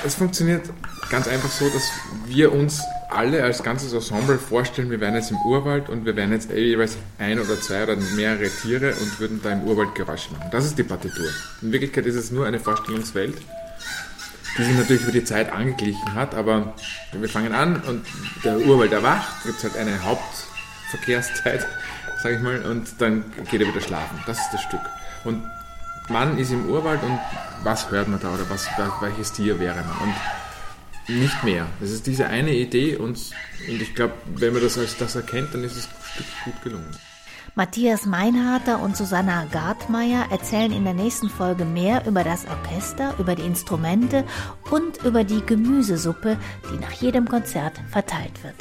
Es 0.05 0.13
funktioniert 0.13 0.69
ganz 1.09 1.27
einfach 1.27 1.49
so, 1.49 1.67
dass 1.67 1.89
wir 2.27 2.53
uns 2.53 2.79
alle 3.09 3.43
als 3.43 3.63
ganzes 3.63 3.91
Ensemble 3.91 4.37
vorstellen, 4.37 4.91
wir 4.91 4.99
wären 4.99 5.15
jetzt 5.15 5.31
im 5.31 5.37
Urwald 5.37 5.89
und 5.89 6.05
wir 6.05 6.15
wären 6.15 6.31
jetzt 6.31 6.51
eh 6.51 6.63
jeweils 6.63 6.95
ein 7.17 7.39
oder 7.39 7.59
zwei 7.59 7.83
oder 7.83 7.95
mehrere 8.15 8.47
Tiere 8.47 8.93
und 8.93 9.19
würden 9.19 9.39
da 9.41 9.51
im 9.51 9.63
Urwald 9.63 9.95
Geräusche 9.95 10.31
machen. 10.33 10.47
Das 10.51 10.63
ist 10.63 10.77
die 10.77 10.83
Partitur. 10.83 11.25
In 11.63 11.71
Wirklichkeit 11.71 12.05
ist 12.05 12.15
es 12.15 12.29
nur 12.29 12.45
eine 12.45 12.59
Vorstellungswelt, 12.59 13.35
die 14.57 14.63
sich 14.63 14.77
natürlich 14.77 15.01
über 15.01 15.11
die 15.11 15.23
Zeit 15.23 15.51
angeglichen 15.51 16.13
hat, 16.13 16.35
aber 16.35 16.75
wir 17.11 17.29
fangen 17.29 17.53
an 17.53 17.81
und 17.81 18.05
der 18.43 18.59
Urwald 18.59 18.91
erwacht, 18.91 19.43
gibt 19.43 19.57
es 19.57 19.63
halt 19.63 19.77
eine 19.77 20.03
Hauptverkehrszeit, 20.03 21.65
sage 22.21 22.35
ich 22.35 22.41
mal, 22.41 22.61
und 22.61 22.89
dann 22.99 23.25
geht 23.49 23.59
er 23.59 23.67
wieder 23.67 23.81
schlafen. 23.81 24.19
Das 24.27 24.37
ist 24.37 24.51
das 24.53 24.61
Stück. 24.61 24.81
Und 25.23 25.43
man 26.09 26.37
ist 26.37 26.51
im 26.51 26.69
Urwald 26.69 27.01
und 27.03 27.19
was 27.63 27.89
hört 27.91 28.07
man 28.07 28.19
da 28.19 28.33
oder 28.33 28.49
was, 28.49 28.67
welches 29.01 29.31
Tier 29.31 29.59
wäre 29.59 29.83
man? 29.83 30.09
Und 30.09 30.15
nicht 31.07 31.43
mehr. 31.43 31.67
Das 31.79 31.91
ist 31.91 32.07
diese 32.07 32.27
eine 32.27 32.53
Idee 32.53 32.95
und, 32.95 33.17
und 33.69 33.81
ich 33.81 33.93
glaube, 33.95 34.13
wenn 34.35 34.53
man 34.53 34.61
das 34.61 34.77
als 34.77 34.97
das 34.97 35.15
erkennt, 35.15 35.53
dann 35.53 35.63
ist 35.63 35.89
Stück 36.13 36.25
gut 36.43 36.63
gelungen. 36.63 36.89
Matthias 37.57 38.05
Meinharter 38.05 38.81
und 38.81 38.97
Susanna 38.97 39.45
Gartmeier 39.45 40.25
erzählen 40.29 40.73
in 40.73 40.83
der 40.83 40.93
nächsten 40.93 41.29
Folge 41.29 41.63
mehr 41.63 42.05
über 42.05 42.23
das 42.23 42.45
Orchester, 42.47 43.13
über 43.17 43.35
die 43.35 43.43
Instrumente 43.43 44.25
und 44.71 45.03
über 45.05 45.23
die 45.23 45.41
Gemüsesuppe, 45.45 46.37
die 46.69 46.77
nach 46.79 46.91
jedem 46.91 47.29
Konzert 47.29 47.79
verteilt 47.91 48.43
wird. 48.43 48.55